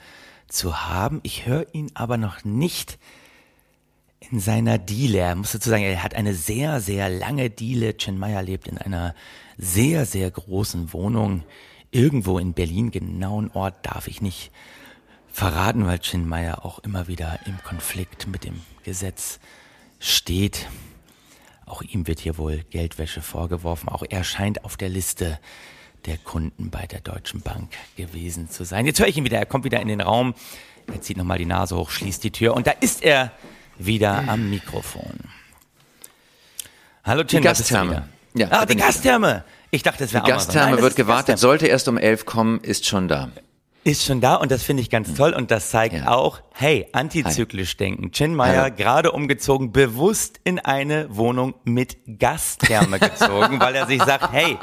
zu 0.48 0.82
haben. 0.82 1.20
Ich 1.22 1.46
höre 1.46 1.72
ihn 1.74 1.90
aber 1.94 2.18
noch 2.18 2.44
nicht 2.44 2.98
in 4.32 4.40
seiner 4.40 4.78
Diele. 4.78 5.18
Er 5.18 5.34
muss 5.34 5.52
dazu 5.52 5.68
sagen, 5.68 5.84
er 5.84 6.02
hat 6.02 6.14
eine 6.14 6.32
sehr, 6.32 6.80
sehr 6.80 7.10
lange 7.10 7.50
Diele. 7.50 7.98
Chen 7.98 8.18
Meyer 8.18 8.42
lebt 8.42 8.66
in 8.66 8.78
einer 8.78 9.14
sehr, 9.58 10.06
sehr 10.06 10.30
großen 10.30 10.94
Wohnung 10.94 11.44
irgendwo 11.90 12.38
in 12.38 12.54
Berlin. 12.54 12.90
Genauen 12.90 13.50
Ort 13.50 13.84
darf 13.84 14.08
ich 14.08 14.22
nicht 14.22 14.50
verraten, 15.30 15.86
weil 15.86 15.98
Chen 15.98 16.26
Meyer 16.26 16.64
auch 16.64 16.78
immer 16.78 17.08
wieder 17.08 17.40
im 17.44 17.62
Konflikt 17.62 18.26
mit 18.26 18.44
dem 18.44 18.62
Gesetz 18.84 19.38
steht. 20.00 20.66
Auch 21.66 21.82
ihm 21.82 22.06
wird 22.06 22.18
hier 22.18 22.38
wohl 22.38 22.64
Geldwäsche 22.70 23.20
vorgeworfen. 23.20 23.90
Auch 23.90 24.02
er 24.08 24.24
scheint 24.24 24.64
auf 24.64 24.78
der 24.78 24.88
Liste 24.88 25.38
der 26.06 26.16
Kunden 26.16 26.70
bei 26.70 26.86
der 26.86 27.00
Deutschen 27.00 27.42
Bank 27.42 27.70
gewesen 27.96 28.48
zu 28.48 28.64
sein. 28.64 28.86
Jetzt 28.86 28.98
höre 28.98 29.08
ich 29.08 29.16
ihn 29.18 29.24
wieder. 29.24 29.38
Er 29.38 29.46
kommt 29.46 29.64
wieder 29.64 29.80
in 29.80 29.88
den 29.88 30.00
Raum. 30.00 30.34
Er 30.86 31.02
zieht 31.02 31.18
nochmal 31.18 31.38
die 31.38 31.44
Nase 31.44 31.76
hoch, 31.76 31.90
schließt 31.90 32.24
die 32.24 32.32
Tür 32.32 32.54
und 32.54 32.66
da 32.66 32.72
ist 32.72 33.02
er 33.02 33.30
wieder 33.86 34.24
am 34.28 34.50
Mikrofon. 34.50 35.18
Hallo 37.04 37.24
Tim, 37.24 37.40
Die 37.40 37.44
Gastherme. 37.48 38.08
Ja, 38.34 38.48
ah, 38.50 38.66
die. 38.66 38.76
Gastherme. 38.76 39.44
Ich 39.70 39.82
dachte, 39.82 40.04
es 40.04 40.12
wäre 40.12 40.24
Die. 40.24 40.30
Gastherme 40.30 40.72
Nein, 40.72 40.82
wird 40.82 40.96
gewartet, 40.96 41.38
sollte 41.38 41.66
erst 41.66 41.88
um 41.88 41.98
elf 41.98 42.24
kommen, 42.26 42.60
ist 42.60 42.86
schon 42.86 43.08
da. 43.08 43.30
Ist 43.84 44.04
schon 44.04 44.20
da 44.20 44.36
und 44.36 44.52
das 44.52 44.62
finde 44.62 44.80
ich 44.80 44.90
ganz 44.90 45.12
toll 45.14 45.32
und 45.32 45.50
das 45.50 45.70
zeigt 45.70 45.96
Ja. 45.96 46.06
auch, 46.08 46.40
hey, 46.52 46.86
antizyklisch 46.92 47.76
denken. 47.76 48.12
Chin 48.12 48.32
Meyer, 48.32 48.70
gerade 48.70 49.10
umgezogen, 49.10 49.72
bewusst 49.72 50.38
in 50.44 50.60
eine 50.60 51.08
Wohnung 51.16 51.54
mit 51.64 51.96
Gastherme 52.20 53.00
gezogen, 53.00 53.58
weil 53.58 53.74
er 53.74 53.88
sich 53.88 54.00
sagt, 54.00 54.30
hey, 54.30 54.56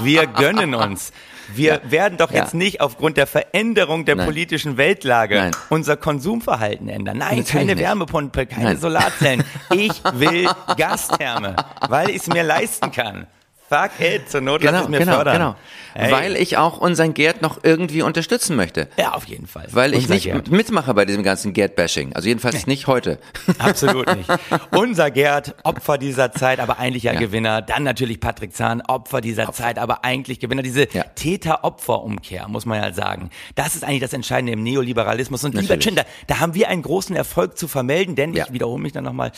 wir 0.00 0.26
gönnen 0.26 0.74
uns. 0.74 1.12
Wir 1.54 1.80
werden 1.84 2.18
doch 2.18 2.30
Ja. 2.30 2.40
jetzt 2.42 2.54
nicht 2.54 2.80
aufgrund 2.80 3.16
der 3.16 3.26
Veränderung 3.26 4.04
der 4.04 4.16
Nein. 4.16 4.26
politischen 4.26 4.76
Weltlage 4.76 5.36
Nein. 5.36 5.50
unser 5.70 5.96
Konsumverhalten 5.96 6.88
ändern. 6.88 7.18
Nein, 7.18 7.28
Natürlich 7.38 7.50
keine 7.52 7.74
nicht. 7.74 7.84
Wärmepumpe, 7.84 8.46
keine 8.46 8.64
Nein. 8.64 8.78
Solarzellen. 8.78 9.44
Ich 9.74 10.02
will 10.14 10.48
Gastherme, 10.76 11.56
weil 11.88 12.10
ich 12.10 12.16
es 12.16 12.26
mir 12.28 12.42
leisten 12.42 12.90
kann. 12.92 13.26
Fuck 13.72 14.00
it, 14.00 14.28
zur 14.30 14.40
Not 14.42 14.62
lass 14.62 14.70
Genau, 14.72 14.82
es 14.84 14.88
mir 14.90 14.98
genau, 14.98 15.14
fördern. 15.14 15.34
genau. 15.34 16.10
Weil 16.10 16.36
ich 16.36 16.56
auch 16.56 16.78
unseren 16.78 17.12
Gerd 17.14 17.42
noch 17.42 17.58
irgendwie 17.62 18.00
unterstützen 18.02 18.56
möchte. 18.56 18.88
Ja, 18.98 19.12
auf 19.12 19.24
jeden 19.26 19.46
Fall. 19.46 19.66
Weil 19.72 19.92
ich 19.92 20.00
Unser 20.04 20.14
nicht 20.14 20.24
Gerd. 20.24 20.50
mitmache 20.50 20.94
bei 20.94 21.04
diesem 21.04 21.22
ganzen 21.22 21.52
Gerd-Bashing. 21.52 22.14
Also 22.14 22.28
jedenfalls 22.28 22.66
nicht 22.66 22.86
heute. 22.86 23.18
Absolut 23.58 24.14
nicht. 24.16 24.28
Unser 24.70 25.10
Gerd, 25.10 25.54
Opfer 25.64 25.98
dieser 25.98 26.32
Zeit, 26.32 26.60
aber 26.60 26.78
eigentlich 26.78 27.02
ja, 27.02 27.12
Ja. 27.12 27.20
Gewinner. 27.20 27.60
Dann 27.60 27.82
natürlich 27.82 28.20
Patrick 28.20 28.54
Zahn, 28.54 28.80
Opfer 28.82 29.20
dieser 29.20 29.52
Zeit, 29.52 29.78
aber 29.78 30.02
eigentlich 30.04 30.40
Gewinner. 30.40 30.62
Diese 30.62 30.88
Ja. 30.92 31.04
Täter-Opfer-Umkehr, 31.14 32.48
muss 32.48 32.66
man 32.66 32.82
ja 32.82 32.92
sagen. 32.92 33.30
Das 33.54 33.74
ist 33.74 33.84
eigentlich 33.84 34.00
das 34.00 34.12
Entscheidende 34.12 34.52
im 34.52 34.62
Neoliberalismus. 34.62 35.44
Und 35.44 35.52
lieber 35.52 35.62
Natürlich. 35.76 35.84
Chinder, 35.84 36.04
da 36.26 36.40
haben 36.40 36.54
wir 36.54 36.68
einen 36.68 36.82
großen 36.82 37.14
Erfolg 37.16 37.58
zu 37.58 37.68
vermelden, 37.68 38.16
denn 38.16 38.32
Ja. 38.34 38.44
ich 38.46 38.52
wiederhole 38.52 38.80
mich 38.82 38.92
dann 38.92 39.04
nochmal. 39.04 39.32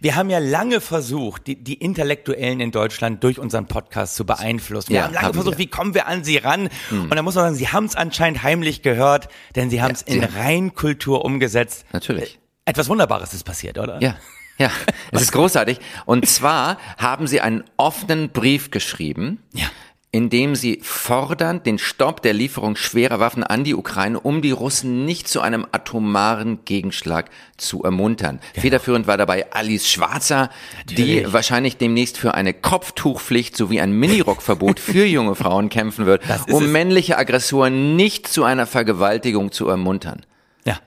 Wir 0.00 0.14
haben 0.14 0.28
ja 0.30 0.38
lange 0.38 0.80
versucht, 0.80 1.46
die, 1.46 1.56
die 1.62 1.74
Intellektuellen 1.74 2.60
in 2.60 2.70
Deutschland 2.70 3.24
durch 3.24 3.38
unseren 3.38 3.66
Podcast 3.66 3.75
zu 4.14 4.24
beeinflussen. 4.26 4.90
Wir 4.90 4.96
Ja, 4.98 5.04
haben 5.04 5.14
lange 5.14 5.26
haben 5.26 5.34
versucht, 5.34 5.54
wir. 5.58 5.64
Wie 5.64 5.66
kommen 5.68 5.94
wir 5.94 6.06
an 6.06 6.24
sie 6.24 6.36
ran? 6.38 6.68
Und 6.90 7.14
da 7.14 7.22
muss 7.22 7.34
man 7.34 7.44
sagen, 7.44 7.54
sie 7.56 7.68
haben 7.68 7.84
es 7.86 7.96
anscheinend 7.96 8.42
heimlich 8.42 8.82
gehört, 8.82 9.28
denn 9.54 9.70
sie 9.70 9.82
haben 9.82 9.92
es 9.94 10.00
sie 10.06 10.16
in 10.18 10.24
Reinkultur 10.24 11.24
umgesetzt. 11.24 11.84
Natürlich. 11.92 12.38
Etwas 12.64 12.88
Wunderbares 12.88 13.32
ist 13.34 13.44
passiert, 13.44 13.78
oder? 13.78 14.00
Ja, 14.02 14.16
ja, 14.58 14.70
es 15.12 15.22
ist 15.22 15.32
großartig. 15.32 15.78
Und 16.06 16.26
zwar 16.28 16.78
haben 16.98 17.26
sie 17.26 17.40
einen 17.40 17.64
offenen 17.76 18.30
Brief 18.30 18.70
geschrieben, 18.70 19.42
Ja. 19.52 19.66
In 20.12 20.30
dem 20.30 20.54
sie 20.54 20.78
fordern 20.82 21.62
den 21.62 21.78
Stopp 21.78 22.22
der 22.22 22.32
Lieferung 22.32 22.76
schwerer 22.76 23.20
Waffen 23.20 23.44
an 23.44 23.64
die 23.64 23.74
Ukraine, 23.74 24.18
um 24.18 24.40
die 24.40 24.50
Russen 24.52 25.04
nicht 25.04 25.28
zu 25.28 25.40
einem 25.42 25.66
atomaren 25.72 26.64
Gegenschlag 26.64 27.28
zu 27.58 27.82
ermuntern. 27.82 28.40
Federführend 28.54 29.06
war 29.06 29.18
dabei 29.18 29.52
Alice 29.52 29.88
Schwarzer, 29.90 30.48
die 30.88 30.94
Genau. 30.94 31.06
Natürlich. 31.08 31.32
wahrscheinlich 31.34 31.76
demnächst 31.76 32.16
für 32.18 32.34
eine 32.34 32.54
Kopftuchpflicht 32.54 33.56
sowie 33.56 33.80
ein 33.80 33.92
Minirockverbot 33.92 34.80
für 34.80 35.04
junge 35.06 35.34
Frauen 35.34 35.68
kämpfen 35.68 36.06
wird, 36.06 36.22
um 36.50 36.62
es. 36.64 36.70
männliche 36.70 37.18
Aggressoren 37.18 37.96
nicht 37.96 38.26
zu 38.26 38.44
einer 38.44 38.66
Vergewaltigung 38.66 39.52
zu 39.52 39.68
ermuntern. 39.68 40.24
Ja. 40.64 40.78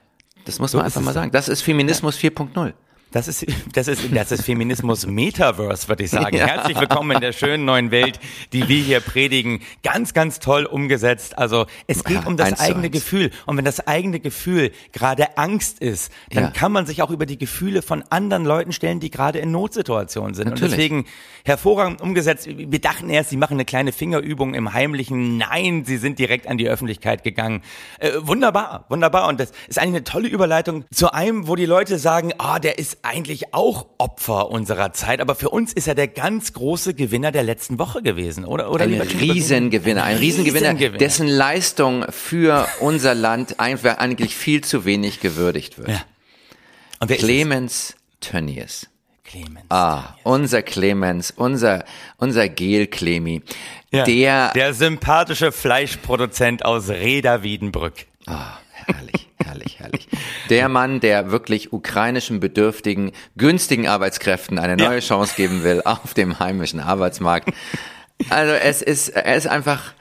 Das 0.46 0.58
muss 0.60 0.72
So 0.72 0.78
man 0.78 0.86
einfach 0.86 1.02
mal 1.02 1.14
sagen. 1.14 1.32
Das 1.32 1.50
ist 1.50 1.62
Feminismus 1.62 2.18
4.0. 2.18 2.74
Das 3.12 3.28
ist, 3.28 3.44
das 3.74 3.88
ist, 3.88 4.04
das 4.14 4.32
ist 4.32 4.44
Feminismus 4.46 5.08
Metaverse, 5.08 5.88
würde 5.88 6.04
ich 6.04 6.12
sagen. 6.12 6.30
Ja. 6.40 6.46
Herzlich 6.46 6.80
willkommen 6.80 7.12
in 7.12 7.22
der 7.22 7.34
schönen 7.34 7.66
neuen 7.66 7.90
Welt, 7.90 8.20
die 8.54 8.68
wir 8.70 8.84
hier 8.84 9.00
predigen. 9.00 9.62
Ganz, 9.84 10.14
ganz 10.14 10.40
toll 10.40 10.66
umgesetzt. 10.66 11.38
Also, 11.40 11.66
es 11.88 12.04
geht 12.04 12.22
Ja, 12.22 12.28
um 12.28 12.38
das 12.38 12.60
eigene. 12.60 12.90
Gefühl. 12.92 13.32
Und 13.48 13.58
wenn 13.58 13.66
das 13.66 13.88
eigene 13.88 14.20
Gefühl 14.20 14.72
gerade 14.94 15.38
Angst 15.38 15.80
ist, 15.80 16.12
dann 16.30 16.44
Ja. 16.46 16.50
kann 16.52 16.72
man 16.72 16.86
sich 16.86 17.02
auch 17.02 17.10
über 17.10 17.26
die 17.26 17.38
Gefühle 17.40 17.82
von 17.82 18.04
anderen 18.12 18.46
Leuten 18.46 18.72
stellen, 18.74 19.00
die 19.00 19.10
gerade 19.10 19.40
in 19.40 19.50
Notsituationen 19.52 20.36
sind. 20.36 20.50
Natürlich. 20.50 20.72
Und 20.72 20.78
deswegen 20.78 21.06
hervorragend 21.46 22.02
umgesetzt. 22.02 22.48
Wir 22.48 22.80
dachten 22.80 23.10
erst, 23.10 23.32
sie 23.32 23.38
machen 23.38 23.54
eine 23.56 23.66
kleine 23.66 23.92
Fingerübung 23.92 24.54
im 24.54 24.74
Heimlichen. 24.74 25.38
Nein, 25.38 25.84
sie 25.84 25.98
sind 25.98 26.20
direkt 26.20 26.48
an 26.48 26.58
die 26.60 26.70
Öffentlichkeit 26.70 27.24
gegangen. 27.24 27.64
Äh, 27.98 28.12
wunderbar, 28.22 28.86
wunderbar. 28.90 29.28
Und 29.28 29.40
das 29.40 29.52
ist 29.68 29.80
eigentlich 29.80 29.96
eine 29.96 30.04
tolle 30.04 30.28
Überleitung 30.28 30.86
zu 30.94 31.12
einem, 31.12 31.48
wo 31.48 31.56
die 31.56 31.66
Leute 31.66 31.98
sagen, 31.98 32.34
ah, 32.38 32.60
der 32.60 32.78
ist 32.78 32.99
eigentlich 33.02 33.54
auch 33.54 33.88
Opfer 33.98 34.50
unserer 34.52 34.94
Zeit. 34.94 35.22
Aber 35.22 35.36
für 35.36 35.50
uns 35.50 35.74
ist 35.74 35.88
er 35.88 35.96
der 35.96 36.08
ganz 36.08 36.54
große 36.54 36.94
Gewinner 36.94 37.32
der 37.32 37.44
letzten 37.44 37.80
Woche 37.80 38.02
gewesen, 38.02 38.46
oder? 38.46 38.72
oder 38.72 38.86
Ein? 38.86 39.02
Riesengewinner, 39.02 40.04
ein 40.04 40.18
Riesengewinner, 40.18 40.70
Riesengewinner. 40.72 40.98
dessen 40.98 41.28
Leistung 41.28 42.06
für 42.10 42.68
unser 42.80 43.16
Land 43.16 43.60
einfach 43.60 43.98
eigentlich 43.98 44.36
viel 44.36 44.64
zu 44.64 44.86
wenig 44.86 45.20
gewürdigt 45.20 45.78
wird. 45.78 45.90
Ja. 45.90 46.02
Und 47.00 47.10
wer 47.10 47.18
Clemens 47.18 47.96
Tönnies. 48.20 48.64
es? 48.64 48.88
Clemens. 49.24 49.66
Ah, 49.70 50.16
unser 50.24 50.64
Clemens, 50.64 51.32
unser, 51.32 51.86
unser 52.18 52.50
Gel-Clemi. 52.50 53.44
Ja, 53.92 54.04
Der, 54.04 54.52
der 54.54 54.74
sympathische 54.74 55.52
Fleischproduzent 55.52 56.66
aus 56.66 56.90
Reda 56.90 57.44
Wiedenbrück. 57.44 58.08
Ah, 58.26 58.58
herrlich, 58.88 59.28
herrlich, 59.44 59.80
herrlich. 59.80 60.08
Der 60.50 60.70
Mann, 60.70 61.00
der 61.00 61.32
wirklich 61.32 61.74
ukrainischen 61.74 62.40
bedürftigen, 62.40 63.12
günstigen 63.38 63.88
Arbeitskräften 63.88 64.60
eine 64.60 64.78
neue 64.78 64.96
Ja. 64.96 65.00
Chance 65.00 65.36
geben 65.36 65.64
will 65.64 65.82
auf 65.86 66.14
dem 66.14 66.40
heimischen 66.40 66.80
Arbeitsmarkt. 66.80 67.50
Also 68.30 68.54
es 68.54 68.82
ist, 68.82 69.10
er 69.10 69.36
ist 69.36 69.48
einfach 69.48 69.94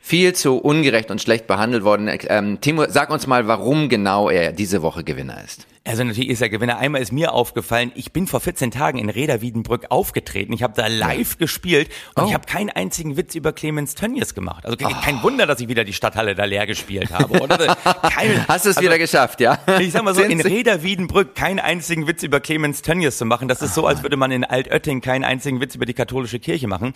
viel 0.00 0.34
zu 0.34 0.56
ungerecht 0.56 1.10
und 1.10 1.20
schlecht 1.20 1.46
behandelt 1.46 1.84
worden. 1.84 2.10
Ähm, 2.28 2.60
Timo, 2.60 2.86
sag 2.88 3.10
uns 3.10 3.26
mal, 3.26 3.46
warum 3.46 3.88
genau 3.88 4.30
er 4.30 4.52
diese 4.52 4.80
Woche 4.82 5.04
Gewinner 5.04 5.42
ist. 5.44 5.66
Also 5.88 6.04
natürlich 6.04 6.28
ist 6.28 6.42
er 6.42 6.50
Gewinner. 6.50 6.76
Einmal 6.76 7.00
ist 7.00 7.12
mir 7.12 7.32
aufgefallen, 7.32 7.92
ich 7.94 8.12
bin 8.12 8.26
vor 8.26 8.40
14 8.40 8.70
Tagen 8.70 8.98
in 8.98 9.08
Reda 9.08 9.40
Wiedenbrück 9.40 9.86
aufgetreten. 9.90 10.52
Ich 10.52 10.62
habe 10.62 10.74
da 10.76 10.86
live 10.86 11.38
gespielt 11.38 11.88
und 12.14 12.24
Oh. 12.24 12.26
ich 12.28 12.34
habe 12.34 12.44
keinen 12.44 12.68
einzigen 12.68 13.16
Witz 13.16 13.34
über 13.34 13.52
Clemens 13.52 13.94
Tönnies 13.94 14.34
gemacht. 14.34 14.66
Also 14.66 14.76
ke- 14.76 14.84
kein 15.02 15.22
Wunder, 15.22 15.46
dass 15.46 15.60
ich 15.60 15.68
wieder 15.68 15.84
die 15.84 15.94
Stadthalle 15.94 16.34
da 16.34 16.44
leer 16.44 16.66
gespielt 16.66 17.10
habe. 17.10 17.40
Oder? 17.40 17.58
Kein, 18.02 18.46
Hast 18.46 18.66
du 18.66 18.70
es 18.70 18.76
also, 18.76 18.86
wieder 18.86 18.98
geschafft, 18.98 19.40
ja? 19.40 19.58
Ich 19.80 19.92
sag 19.92 20.02
mal 20.04 20.14
so, 20.14 20.20
in 20.22 20.40
Reda 20.42 20.82
Wiedenbrück 20.82 21.34
keinen 21.34 21.58
einzigen 21.58 22.06
Witz 22.06 22.22
über 22.22 22.40
Clemens 22.40 22.82
Tönnies 22.82 23.16
zu 23.16 23.24
machen. 23.24 23.48
Das 23.48 23.62
ist 23.62 23.74
so, 23.74 23.86
als 23.86 24.02
würde 24.02 24.16
man 24.18 24.30
in 24.30 24.44
Altötting 24.44 25.00
keinen 25.00 25.24
einzigen 25.24 25.60
Witz 25.62 25.74
über 25.74 25.86
die 25.86 25.94
katholische 25.94 26.38
Kirche 26.38 26.68
machen. 26.68 26.92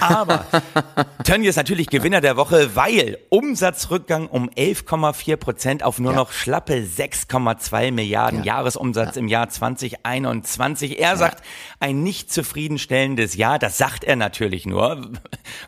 Aber 0.00 0.46
Tönnies 1.24 1.56
natürlich 1.56 1.88
Gewinner 1.88 2.20
der 2.20 2.36
Woche, 2.36 2.76
weil 2.76 3.18
Umsatzrückgang 3.28 4.28
um 4.28 4.48
11,4 4.50 5.36
Prozent 5.36 5.82
auf 5.82 5.98
nur 5.98 6.12
Ja. 6.12 6.18
noch 6.18 6.30
schlappe 6.32 6.74
6,2 6.74 7.90
Milliarden 7.90 8.35
Ja. 8.38 8.56
Jahresumsatz 8.56 9.16
im 9.16 9.28
Jahr 9.28 9.48
2021. 9.48 10.98
Er 10.98 11.16
sagt, 11.16 11.42
ein 11.80 12.02
nicht 12.02 12.32
zufriedenstellendes 12.32 13.36
Jahr. 13.36 13.58
Das 13.58 13.78
sagt 13.78 14.04
er 14.04 14.16
natürlich 14.16 14.66
nur, 14.66 15.10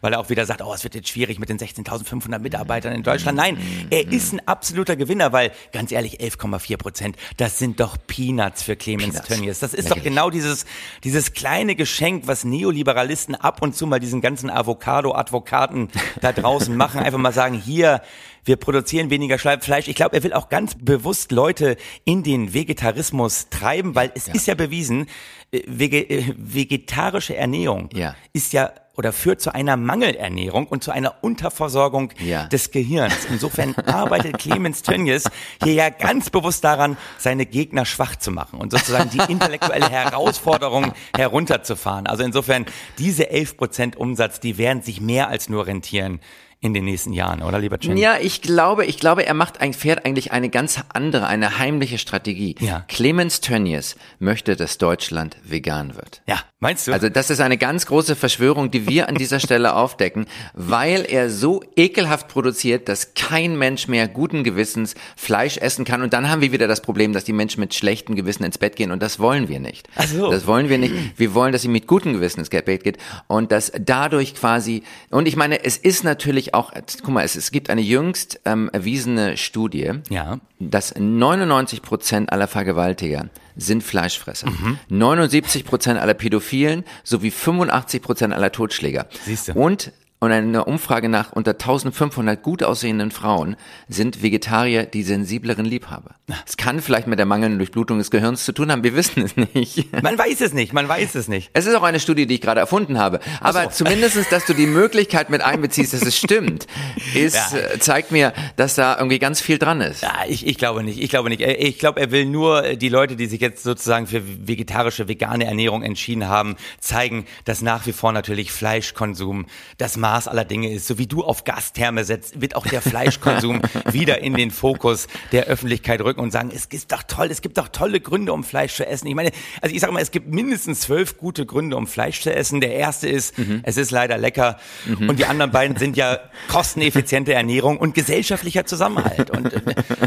weil 0.01 0.13
er 0.13 0.21
auch 0.21 0.31
wieder 0.31 0.47
sagt, 0.47 0.63
oh, 0.63 0.73
es 0.75 0.85
wird 0.85 0.95
jetzt 0.95 1.09
schwierig 1.09 1.39
mit 1.39 1.49
den 1.49 1.59
16.500 1.59 2.39
Mitarbeitern 2.39 2.93
in 2.93 3.03
Deutschland. 3.03 3.37
Nein, 3.37 3.59
er 3.91 4.11
ist 4.11 4.33
ein 4.33 4.47
absoluter 4.47 4.97
Gewinner, 4.97 5.33
weil 5.33 5.53
ganz 5.73 5.93
ehrlich, 5.93 6.21
11,4 6.21 6.77
Prozent, 6.77 7.17
das 7.37 7.59
sind 7.59 7.81
doch 7.81 7.97
Peanuts 8.07 8.63
für 8.63 8.77
Clemens. 8.77 9.21
Tönnies. 9.23 9.59
Das 9.59 9.75
ist 9.75 9.91
doch 9.91 9.97
Lächerlich. 9.97 10.05
genau 10.05 10.31
dieses, 10.31 10.67
dieses 11.05 11.33
kleine 11.33 11.75
Geschenk, 11.75 12.27
was 12.27 12.45
Neoliberalisten 12.45 13.35
ab 13.35 13.63
und 13.63 13.77
zu 13.77 13.87
mal 13.87 14.01
diesen 14.01 14.21
ganzen 14.21 14.51
Avocado-Advokaten 14.51 15.89
da 16.21 16.33
draußen 16.33 16.77
machen. 16.77 17.01
Einfach 17.01 17.19
mal 17.19 17.33
sagen, 17.33 17.55
hier, 17.55 18.03
wir 18.49 18.57
produzieren 18.57 19.11
weniger 19.11 19.39
Fleisch. 19.39 19.87
Ich 19.89 19.95
glaube, 19.95 20.17
er 20.17 20.23
will 20.25 20.33
auch 20.33 20.49
ganz 20.49 20.75
bewusst 20.75 21.31
Leute 21.31 21.77
in 22.05 22.23
den 22.23 22.55
Vegetarismus 22.55 23.49
treiben, 23.51 23.95
weil 23.95 24.11
es 24.15 24.27
ist 24.27 24.47
ja 24.47 24.55
bewiesen, 24.55 25.07
äh, 25.53 25.63
vege 25.67 25.99
äh, 26.01 26.35
vegetarische 26.37 27.37
Ernährung 27.37 27.91
Ja. 27.95 28.17
ist 28.33 28.53
ja 28.53 28.73
oder 28.97 29.13
führt 29.13 29.41
zu 29.41 29.55
einer 29.55 29.77
Mangelernährung 29.77 30.67
und 30.67 30.83
zu 30.83 30.91
einer 30.91 31.15
Unterversorgung 31.23 32.13
Ja. 32.19 32.47
des 32.49 32.73
Gehirns. 32.73 33.27
Insofern 33.31 33.75
arbeitet 33.87 34.39
Clemens 34.39 34.83
Tönnies 34.83 35.25
hier 35.63 35.75
ja 35.75 35.89
ganz 35.91 36.31
bewusst 36.31 36.65
daran, 36.65 36.97
seine 37.17 37.47
Gegner 37.47 37.85
schwach 37.85 38.17
zu 38.17 38.33
machen 38.33 38.59
und 38.59 38.73
sozusagen 38.73 39.11
die 39.11 39.31
intellektuelle 39.33 39.89
Herausforderung 39.89 40.93
herunterzufahren. 41.17 42.09
Also 42.09 42.25
insofern, 42.25 42.67
diese 42.99 43.31
11 43.31 43.57
Prozent 43.57 43.97
Umsatz, 43.97 44.41
die 44.41 44.59
werden 44.59 44.83
sich 44.83 45.01
mehr 45.01 45.29
als 45.29 45.49
nur 45.49 45.67
rentieren 45.69 46.19
in 46.61 46.75
den 46.75 46.87
nächsten 46.87 47.13
Jahren, 47.13 47.43
oder 47.43 47.61
lieber 47.61 47.79
Chen? 47.79 47.97
Ja, 47.97 48.17
ich 48.21 48.43
glaube, 48.43 48.85
ich 48.85 48.99
glaube, 48.99 49.25
er 49.25 49.35
macht 49.35 49.61
ein, 49.61 49.73
fährt 49.73 50.05
eigentlich 50.05 50.33
eine 50.33 50.49
ganz 50.49 50.81
andere, 50.93 51.29
eine 51.29 51.59
heimliche 51.59 51.99
Strategie. 51.99 52.57
Ja. 52.59 52.85
Clemens 52.89 53.41
Tönnies 53.41 53.95
möchte, 54.19 54.57
dass 54.57 54.77
Deutschland 54.77 55.37
vegan 55.45 55.95
wird. 55.95 56.21
Ja, 56.27 56.41
meinst 56.59 56.89
du? 56.89 56.93
Also 56.93 57.11
das 57.11 57.31
ist 57.31 57.41
eine 57.41 57.59
ganz 57.59 57.87
große 57.87 58.17
Verschwörung, 58.17 58.73
die 58.73 58.89
wir 58.89 59.09
an 59.09 59.15
dieser 59.15 59.39
Stelle 59.39 59.75
aufdecken, 59.77 60.27
weil 60.53 61.07
er 61.09 61.31
so 61.31 61.63
ekelhaft 61.77 62.27
produziert, 62.27 62.89
dass 62.89 63.15
kein 63.15 63.57
Mensch 63.57 63.87
mehr 63.87 64.09
guten 64.09 64.43
Gewissens 64.43 64.97
Fleisch 65.17 65.59
essen 65.59 65.85
kann. 65.85 66.03
Und 66.03 66.13
dann 66.13 66.29
haben 66.29 66.41
wir 66.41 66.51
wieder 66.51 66.67
das 66.67 66.83
Problem, 66.83 67.13
dass 67.13 67.23
die 67.23 67.33
Menschen 67.33 67.61
mit 67.61 67.73
schlechtem 67.75 68.17
Gewissen 68.17 68.43
ins 68.43 68.59
Bett 68.59 68.75
gehen 68.75 68.91
und 68.91 69.01
das 69.01 69.21
wollen 69.21 69.49
wir 69.49 69.61
nicht. 69.61 69.89
Ach 69.95 70.09
so. 70.09 70.29
Das 70.29 70.49
wollen 70.49 70.69
wir 70.69 70.79
nicht. 70.79 70.93
Wir 71.17 71.35
wollen, 71.35 71.53
dass 71.53 71.63
sie 71.63 71.69
mit 71.69 71.87
gutem 71.87 72.15
Gewissen 72.15 72.41
ins 72.41 72.51
Bett 72.51 72.83
geht 72.83 72.99
und 73.29 73.53
dass 73.53 73.71
dadurch 73.79 74.35
quasi, 74.35 74.83
und 75.11 75.29
ich 75.29 75.37
meine, 75.37 75.65
es 75.65 75.77
ist 75.77 76.03
natürlich 76.03 76.48
auch, 76.55 76.73
guck 77.03 77.09
mal, 77.15 77.25
es, 77.25 77.37
es 77.37 77.51
gibt 77.51 77.71
eine 77.71 77.81
jüngst 77.81 78.41
ähm, 78.45 78.71
erwiesene 78.73 79.37
Studie, 79.37 79.93
Ja. 80.11 80.39
dass 80.59 80.95
99 80.99 81.83
Prozent 81.83 82.33
aller 82.33 82.47
Vergewaltiger 82.49 83.29
sind 83.57 83.83
Fleischfresser. 83.83 84.49
Mhm. 84.51 84.79
79 84.89 85.65
Prozent 85.65 85.99
aller 86.01 86.15
Pädophilen 86.15 86.85
sowie 87.05 87.31
85 87.31 88.03
Prozent 88.03 88.35
aller 88.35 88.53
Totschläger. 88.53 89.07
Siehste. 89.25 89.55
Und 89.55 89.93
und 90.21 90.33
eine 90.33 90.65
Umfrage 90.65 91.09
nach 91.09 91.33
unter 91.33 91.53
1500 91.53 92.43
gut 92.43 92.63
aussehenden 92.63 93.11
Frauen 93.11 93.57
sind 93.89 94.23
Vegetarier 94.23 94.85
die 94.85 95.03
sensibleren 95.03 95.65
Liebhaber. 95.65 96.17
Es 96.47 96.57
kann 96.57 96.81
vielleicht 96.83 97.07
mit 97.07 97.19
der 97.19 97.27
mangelnden 97.27 97.59
Durchblutung 97.59 97.99
des 97.99 98.11
Gehirns 98.11 98.45
zu 98.45 98.53
tun 98.53 98.71
haben, 98.73 98.83
wir 98.83 98.95
wissen 98.97 99.23
es 99.23 99.37
nicht. 99.37 99.93
Man 100.03 100.19
weiß 100.19 100.41
es 100.41 100.53
nicht, 100.53 100.73
man 100.73 100.89
weiß 100.89 101.15
es 101.15 101.29
nicht. 101.29 101.51
Es 101.53 101.67
ist 101.67 101.75
auch 101.75 101.83
eine 101.83 102.01
Studie, 102.01 102.27
die 102.27 102.35
ich 102.35 102.41
gerade 102.41 102.61
erfunden 102.61 102.99
habe. 102.99 103.21
Aber 103.41 103.65
so. 103.65 103.85
zumindestens, 103.85 104.29
dass 104.29 104.45
du 104.45 104.55
die 104.55 104.67
Möglichkeit 104.67 105.31
mit 105.31 105.41
einbeziehst, 105.43 105.93
dass 105.95 106.03
es 106.03 106.17
stimmt, 106.17 106.67
ist, 107.15 107.35
Ja. 107.37 107.59
äh, 107.59 107.79
zeigt 107.79 108.11
mir, 108.13 108.33
dass 108.57 108.75
da 108.75 108.97
irgendwie 108.97 109.19
ganz 109.19 109.41
viel 109.41 109.59
dran 109.59 109.81
ist. 109.81 110.03
Ja, 110.03 110.13
ich, 110.29 110.47
ich 110.47 110.59
glaube 110.59 110.83
nicht. 110.83 111.01
Ich 111.01 111.11
glaube 111.11 111.29
nicht. 111.29 111.41
Ich 111.41 111.79
glaube, 111.79 112.01
er 112.01 112.11
will 112.11 112.27
nur 112.27 112.65
äh, 112.65 112.77
die 112.77 112.89
Leute, 112.89 113.17
die 113.17 113.27
sich 113.27 113.41
jetzt 113.41 113.63
sozusagen 113.63 114.07
für 114.07 114.23
vegetarische, 114.49 115.09
vegane 115.09 115.45
Ernährung 115.47 115.83
entschieden 115.83 116.29
haben, 116.29 116.57
zeigen, 116.81 117.25
dass 117.45 117.63
nach 117.63 117.87
wie 117.87 117.93
vor 117.93 118.13
natürlich 118.13 118.51
Fleischkonsum 118.53 119.47
das 119.79 119.97
Maß 120.09 120.27
aller 120.27 120.47
Dinge 120.47 120.73
ist. 120.73 120.87
So 120.87 120.97
wie 120.97 121.07
du 121.07 121.23
auf 121.23 121.45
Gastherme 121.45 122.03
setzt, 122.03 122.41
wird 122.41 122.57
auch 122.57 122.67
der 122.67 122.81
Fleischkonsum 122.81 123.61
wieder 123.93 124.23
in 124.23 124.33
den 124.33 124.51
Fokus 124.51 125.07
der 125.33 125.45
Öffentlichkeit 125.45 126.01
rücken 126.01 126.21
und 126.21 126.31
sagen, 126.31 126.51
es 126.55 126.65
ist 126.65 126.93
doch 126.93 127.03
toll, 127.03 127.29
es 127.31 127.43
gibt 127.43 127.59
doch 127.59 127.69
tolle 127.69 128.01
Gründe, 128.01 128.33
um 128.33 128.43
Fleisch 128.43 128.75
zu 128.75 128.87
essen. 128.87 129.07
Ich 129.07 129.15
meine, 129.15 129.33
also 129.61 129.75
ich 129.75 129.83
sage 129.83 129.93
mal, 129.93 130.01
es 130.01 130.11
gibt 130.11 130.33
mindestens 130.33 130.81
zwölf 130.81 131.19
gute 131.19 131.45
Gründe, 131.45 131.77
um 131.77 131.87
Fleisch 131.87 132.23
zu 132.23 132.35
essen. 132.35 132.63
Der 132.63 132.73
erste 132.73 133.07
ist, 133.07 133.35
es 133.65 133.77
ist 133.77 133.91
leider 133.91 134.17
lecker. 134.17 134.59
Und 134.87 135.19
die 135.19 135.27
anderen 135.27 135.51
beiden 135.51 135.77
sind 135.77 135.97
ja 135.97 136.19
kosteneffiziente 136.49 137.35
Ernährung 137.35 137.77
und 137.77 137.95
gesellschaftlicher 137.95 138.65
Zusammenhalt. 138.65 139.31
Und 139.31 139.53
äh, 139.53 139.61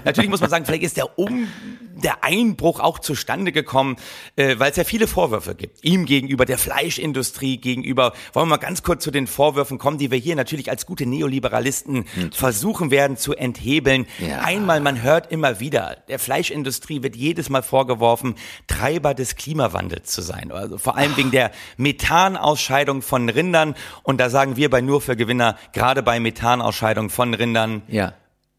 natürlich 0.03 0.31
muss 0.31 0.41
man 0.41 0.49
sagen, 0.49 0.65
vielleicht 0.65 0.83
ist 0.83 0.97
der 0.97 1.19
Um, 1.19 1.47
der 2.01 2.23
Einbruch 2.23 2.79
auch 2.79 2.99
zustande 2.99 3.51
gekommen, 3.51 3.95
äh, 4.35 4.57
weil 4.59 4.71
es 4.71 4.77
ja 4.77 4.83
viele 4.83 5.07
Vorwürfe 5.07 5.55
gibt. 5.55 5.83
Ihm 5.83 6.05
gegenüber, 6.05 6.45
der 6.45 6.57
Fleischindustrie 6.57 7.57
gegenüber. 7.57 8.13
Wollen 8.33 8.47
wir 8.47 8.51
mal 8.51 8.57
ganz 8.57 8.83
kurz 8.83 9.03
zu 9.03 9.11
den 9.11 9.27
Vorwürfen 9.27 9.77
kommen, 9.77 9.97
die 9.97 10.11
wir 10.11 10.17
hier 10.17 10.35
natürlich 10.35 10.69
als 10.69 10.85
gute 10.85 11.05
Neoliberalisten 11.05 12.05
versuchen 12.33 12.91
werden 12.91 13.17
zu 13.17 13.35
enthebeln. 13.35 14.05
Ja. 14.19 14.41
Einmal, 14.41 14.79
man 14.79 15.01
hört 15.01 15.31
immer 15.31 15.59
wieder, 15.59 15.97
der 16.07 16.19
Fleischindustrie 16.19 17.03
wird 17.03 17.15
jedes 17.15 17.49
Mal 17.49 17.63
vorgeworfen, 17.63 18.35
Treiber 18.67 19.13
des 19.13 19.35
Klimawandels 19.35 20.11
zu 20.11 20.21
sein. 20.21 20.51
Also 20.51 20.77
vor 20.77 20.97
allem 20.97 21.15
wegen 21.17 21.31
der 21.31 21.51
Methanausscheidung 21.77 23.01
von 23.01 23.29
Rindern. 23.29 23.75
Und 24.03 24.19
da 24.19 24.29
sagen 24.29 24.55
wir 24.55 24.69
bei 24.69 24.81
Nur 24.81 25.01
für 25.01 25.15
Gewinner, 25.15 25.57
gerade 25.73 26.03
bei 26.03 26.19
Methanausscheidung 26.19 27.09
von 27.09 27.33
Rindern, 27.33 27.83
Ja. 27.87 28.13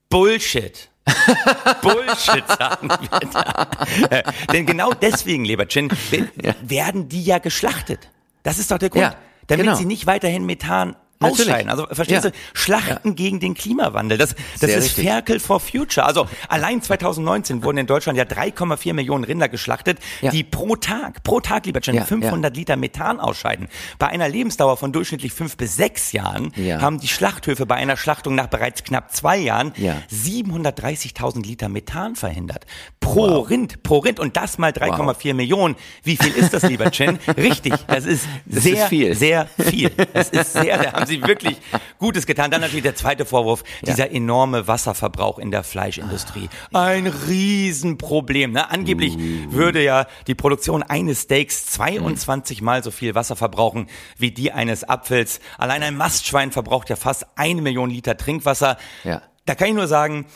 Bullshit. 0.08 0.90
Bullshit, 1.82 2.46
sagen 2.46 2.88
wir 2.88 3.30
da. 3.32 3.66
Äh, 4.10 4.22
Denn 4.52 4.66
genau 4.66 4.92
deswegen, 4.92 5.44
lieber 5.44 5.66
Chin, 5.66 5.90
we- 6.10 6.28
werden 6.62 7.08
die 7.08 7.24
ja 7.24 7.38
geschlachtet. 7.38 8.08
Das 8.42 8.58
ist 8.58 8.70
doch 8.70 8.78
der 8.78 8.90
Grund. 8.90 9.02
Ja, 9.02 9.14
damit 9.48 9.66
genau. 9.66 9.76
sie 9.76 9.84
nicht 9.84 10.06
weiterhin 10.06 10.46
Methan 10.46 10.96
Natürlich. 11.22 11.48
ausscheiden. 11.48 11.70
Also 11.70 11.86
verstehst 11.90 12.24
Ja. 12.24 12.30
du? 12.30 12.36
Schlachten 12.54 13.14
gegen 13.16 13.40
den 13.40 13.54
Klimawandel. 13.54 14.18
Das, 14.18 14.34
das 14.34 14.60
Sehr 14.60 14.76
ist 14.78 14.84
richtig. 14.84 15.04
Ferkel 15.06 15.40
for 15.40 15.60
Future. 15.60 16.06
Also 16.06 16.26
allein 16.48 16.82
2019 16.82 17.62
wurden 17.64 17.78
in 17.78 17.86
Deutschland 17.86 18.18
ja 18.18 18.24
3,4 18.24 18.92
Millionen 18.94 19.24
Rinder 19.24 19.48
geschlachtet, 19.48 19.98
Ja. 20.20 20.30
die 20.30 20.44
pro 20.44 20.76
Tag, 20.76 21.22
pro 21.22 21.40
Tag, 21.40 21.66
lieber 21.66 21.80
Jen, 21.82 21.94
Ja, 21.96 22.04
500 22.04 22.56
Liter 22.56 22.76
Methan 22.76 23.20
ausscheiden. 23.20 23.68
Bei 23.98 24.08
einer 24.08 24.28
Lebensdauer 24.28 24.76
von 24.76 24.92
durchschnittlich 24.92 25.32
fünf 25.32 25.56
bis 25.56 25.76
sechs 25.76 26.12
Jahren 26.12 26.52
Ja. 26.56 26.80
haben 26.80 26.98
die 27.00 27.08
Schlachthöfe 27.08 27.66
bei 27.66 27.76
einer 27.76 27.96
Schlachtung 27.96 28.34
nach 28.34 28.46
bereits 28.48 28.84
knapp 28.84 29.14
zwei 29.14 29.36
Jahren 29.38 29.72
Ja. 29.76 29.96
730.000 30.10 31.46
Liter 31.46 31.68
Methan 31.68 32.16
verhindert. 32.16 32.66
Pro 33.00 33.40
Rind, 33.40 33.82
pro 33.82 33.98
Rind. 33.98 34.20
Und 34.20 34.36
das 34.36 34.58
mal 34.58 34.72
3,4 34.72 35.34
Millionen. 35.34 35.76
Wie 36.02 36.16
viel 36.16 36.32
ist 36.32 36.52
das, 36.54 36.62
lieber 36.64 36.90
Chen? 36.90 37.18
Richtig, 37.36 37.74
das 37.86 38.04
ist 38.04 38.26
Das 38.46 38.62
sehr, 38.64 38.74
ist 38.84 38.88
viel. 38.88 39.14
sehr 39.14 39.46
viel. 39.58 39.90
Das 40.12 40.30
ist 40.30 40.52
sehr, 40.52 40.78
da 40.78 40.92
haben 40.92 41.06
sie 41.06 41.11
wirklich 41.20 41.58
Gutes 41.98 42.26
getan. 42.26 42.50
Dann 42.50 42.62
natürlich 42.62 42.82
der 42.84 42.94
zweite 42.94 43.26
Vorwurf, 43.26 43.64
dieser 43.82 44.10
enorme 44.10 44.66
Wasserverbrauch 44.66 45.38
in 45.38 45.50
der 45.50 45.64
Fleischindustrie. 45.64 46.48
Ein 46.72 47.06
Riesenproblem. 47.06 48.52
Ne? 48.52 48.70
Angeblich 48.70 49.18
würde 49.50 49.82
ja 49.82 50.06
die 50.26 50.34
Produktion 50.34 50.82
eines 50.82 51.22
Steaks 51.22 51.66
22 51.66 52.62
mal 52.62 52.82
so 52.82 52.90
viel 52.90 53.14
Wasser 53.14 53.36
verbrauchen 53.36 53.88
wie 54.16 54.30
die 54.30 54.52
eines 54.52 54.84
Apfels. 54.84 55.40
Allein 55.58 55.82
ein 55.82 55.96
Mastschwein 55.96 56.52
verbraucht 56.52 56.88
ja 56.88 56.96
fast 56.96 57.26
eine 57.36 57.60
Million 57.60 57.90
Liter 57.90 58.16
Trinkwasser. 58.16 58.78
Ja. 59.04 59.22
Da 59.44 59.54
kann 59.54 59.68
ich 59.68 59.74
nur 59.74 59.88
sagen, 59.88 60.26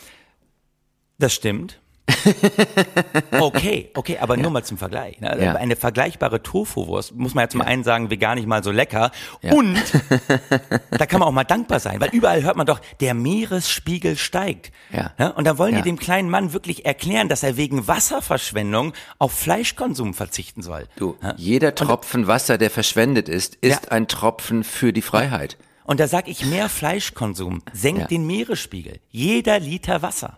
das 1.17 1.33
stimmt. 1.33 1.79
Okay, 3.39 3.89
okay, 3.95 4.17
aber 4.19 4.37
nur 4.37 4.51
mal 4.51 4.63
zum 4.63 4.77
Vergleich. 4.77 5.19
Ne? 5.19 5.37
Ja. 5.41 5.53
Eine 5.55 5.75
vergleichbare 5.75 6.41
Tofu-Wurst, 6.41 7.15
muss 7.15 7.33
man 7.33 7.43
ja 7.45 7.49
zum 7.49 7.61
einen 7.61 7.83
sagen, 7.83 8.09
gar 8.19 8.35
nicht 8.35 8.47
mal 8.47 8.63
so 8.63 8.71
lecker. 8.71 9.11
Ja. 9.41 9.53
Und 9.53 9.75
da 10.91 11.05
kann 11.05 11.19
man 11.19 11.27
auch 11.29 11.33
mal 11.33 11.43
dankbar 11.43 11.79
sein, 11.79 11.99
weil 11.99 12.09
überall 12.11 12.43
hört 12.43 12.55
man 12.57 12.65
doch, 12.65 12.79
der 12.99 13.13
Meeresspiegel 13.13 14.17
steigt. 14.17 14.71
Ja. 14.91 15.11
Ne? 15.17 15.33
Und 15.33 15.45
dann 15.45 15.57
wollen 15.57 15.73
Ja. 15.75 15.81
die 15.81 15.89
dem 15.89 15.99
kleinen 15.99 16.29
Mann 16.29 16.53
wirklich 16.53 16.85
erklären, 16.85 17.29
dass 17.29 17.43
er 17.43 17.57
wegen 17.57 17.87
Wasserverschwendung 17.87 18.93
auf 19.19 19.33
Fleischkonsum 19.33 20.13
verzichten 20.13 20.61
soll. 20.61 20.87
Du, 20.95 21.15
Ja? 21.21 21.33
jeder 21.37 21.75
Tropfen 21.75 22.27
Wasser, 22.27 22.57
der 22.57 22.69
verschwendet 22.69 23.29
ist, 23.29 23.55
ist 23.55 23.85
Ja. 23.85 23.91
ein 23.91 24.07
Tropfen 24.07 24.63
für 24.63 24.93
die 24.93 25.01
Freiheit. 25.01 25.57
Und 25.83 25.99
da 25.99 26.07
sag 26.07 26.27
ich, 26.27 26.45
mehr 26.45 26.67
Fleischkonsum 26.69 27.61
senkt 27.73 28.01
Ja. 28.01 28.07
den 28.07 28.25
Meeresspiegel. 28.27 28.99
Jeder 29.09 29.59
Liter 29.59 30.01
Wasser. 30.01 30.37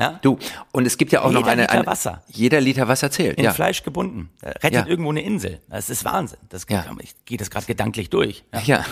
Ja? 0.00 0.18
Du, 0.22 0.38
und 0.72 0.86
es 0.86 0.96
gibt 0.96 1.12
ja 1.12 1.20
auch 1.22 1.30
noch 1.30 1.40
Jeder 1.40 1.52
eine, 1.52 1.62
Liter 1.62 1.72
eine 1.74 1.86
Wasser. 1.86 2.22
Jeder 2.28 2.60
Liter 2.60 2.88
Wasser 2.88 3.10
zählt. 3.10 3.36
in 3.38 3.44
ja. 3.44 3.52
Fleisch 3.52 3.82
gebunden. 3.82 4.30
Rettet 4.42 4.72
Ja. 4.72 4.86
irgendwo 4.86 5.10
eine 5.10 5.22
Insel. 5.22 5.60
Das 5.68 5.90
ist 5.90 6.04
Wahnsinn. 6.06 6.38
Das 6.48 6.64
Ja. 6.70 6.86
ich 7.00 7.14
gehe 7.26 7.36
das 7.36 7.50
gerade 7.50 7.66
gedanklich 7.66 8.08
durch. 8.10 8.44
Ja. 8.54 8.60
Ja. 8.64 8.84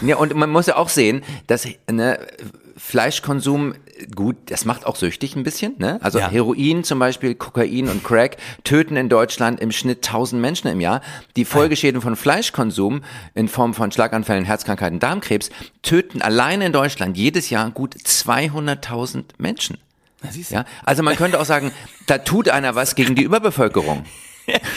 ja. 0.00 0.16
und 0.16 0.34
man 0.34 0.48
muss 0.50 0.66
ja 0.66 0.76
auch 0.76 0.88
sehen, 0.88 1.22
dass 1.48 1.66
ne, 1.90 2.18
Fleischkonsum, 2.76 3.74
gut, 4.14 4.36
das 4.46 4.64
macht 4.64 4.86
auch 4.86 4.94
süchtig 4.94 5.34
ein 5.34 5.42
bisschen. 5.42 5.74
Ne? 5.78 5.98
Also 6.02 6.20
Ja. 6.20 6.30
Heroin 6.30 6.84
zum 6.84 7.00
Beispiel, 7.00 7.34
Kokain 7.34 7.88
und 7.88 8.04
Crack 8.04 8.36
töten 8.62 8.96
in 8.96 9.08
Deutschland 9.08 9.58
im 9.60 9.72
Schnitt 9.72 10.06
1000 10.06 10.40
Menschen 10.40 10.68
im 10.68 10.80
Jahr. 10.80 11.00
Die 11.36 11.44
Folgeschäden 11.44 12.00
von 12.00 12.14
Fleischkonsum 12.14 13.02
in 13.34 13.48
Form 13.48 13.74
von 13.74 13.90
Schlaganfällen, 13.90 14.44
Herzkrankheiten, 14.44 15.00
Darmkrebs 15.00 15.50
töten 15.82 16.22
allein 16.22 16.60
in 16.60 16.72
Deutschland 16.72 17.16
jedes 17.16 17.50
Jahr 17.50 17.70
gut 17.72 17.96
200.000 17.96 19.24
Menschen. 19.38 19.78
Ja, 20.50 20.64
also 20.84 21.02
man 21.02 21.16
könnte 21.16 21.40
auch 21.40 21.44
sagen, 21.44 21.72
da 22.06 22.18
tut 22.18 22.48
einer 22.48 22.74
was 22.74 22.94
gegen 22.94 23.14
die 23.14 23.22
Überbevölkerung. 23.22 24.04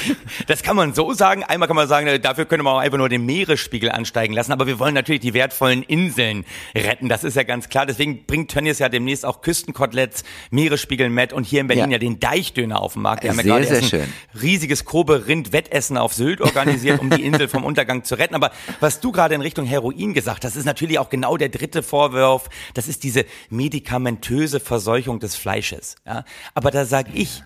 Das 0.48 0.64
kann 0.64 0.76
man 0.76 0.94
so 0.94 1.14
sagen. 1.14 1.44
Einmal 1.44 1.68
kann 1.68 1.76
man 1.76 1.88
sagen, 1.88 2.08
äh, 2.08 2.20
dafür 2.20 2.46
könnte 2.46 2.64
man 2.64 2.74
auch 2.74 2.80
einfach 2.80 2.98
nur 2.98 3.10
den 3.10 3.26
Meeresspiegel 3.26 3.92
ansteigen 3.92 4.34
lassen. 4.34 4.52
Aber 4.52 4.68
wir 4.68 4.80
wollen 4.80 4.94
natürlich 4.94 5.22
die 5.22 5.34
wertvollen 5.34 5.84
Inseln 5.84 6.46
retten. 6.76 7.10
Das 7.10 7.24
ist 7.24 7.36
ja 7.36 7.44
ganz 7.44 7.70
klar. 7.70 7.86
Deswegen 7.86 8.26
bringt 8.26 8.52
Tönnies 8.52 8.80
ja 8.80 8.90
demnächst 8.90 9.26
auch 9.26 9.42
Küstenkoteletts, 9.42 10.24
Meeresspiegel 10.50 11.10
mit 11.10 11.34
und 11.34 11.46
hier 11.46 11.62
in 11.62 11.68
Berlin 11.68 11.86
ja, 11.92 11.96
Ja. 11.96 12.00
den 12.00 12.20
Deichdöner 12.20 12.82
auf 12.82 12.94
dem 12.94 13.04
Markt. 13.04 13.24
Wir 13.24 13.30
haben 13.32 13.38
ja 13.38 13.44
Sehr, 13.44 13.54
gerade 13.54 13.68
sehr 13.68 13.84
schön. 13.84 14.14
riesiges 14.42 14.86
Kobe-Rind-Wettessen 14.86 15.98
auf 15.98 16.14
Sylt 16.14 16.42
organisiert, 16.42 17.00
um 17.00 17.10
die 17.10 17.24
Insel 17.24 17.48
vom 17.48 17.64
Untergang 17.64 18.04
zu 18.04 18.16
retten. 18.16 18.36
Aber 18.36 18.52
was 18.80 19.00
du 19.00 19.12
gerade 19.12 19.36
in 19.36 19.42
Richtung 19.42 19.66
Heroin 19.66 20.14
gesagt 20.14 20.46
hast, 20.46 20.56
ist 20.56 20.66
natürlich 20.66 21.00
auch 21.00 21.10
genau 21.10 21.38
der 21.38 21.50
dritte 21.50 21.84
Vorwurf. 21.84 22.50
Das 22.74 22.88
ist 22.88 23.04
diese 23.04 23.26
medikamentöse 23.50 24.60
Verseuchung 24.60 25.20
des 25.20 25.36
Fleisches. 25.36 25.96
Ja? 26.06 26.24
Aber 26.54 26.72
da 26.72 26.86
sag 26.86 27.08
ich, 27.14 27.44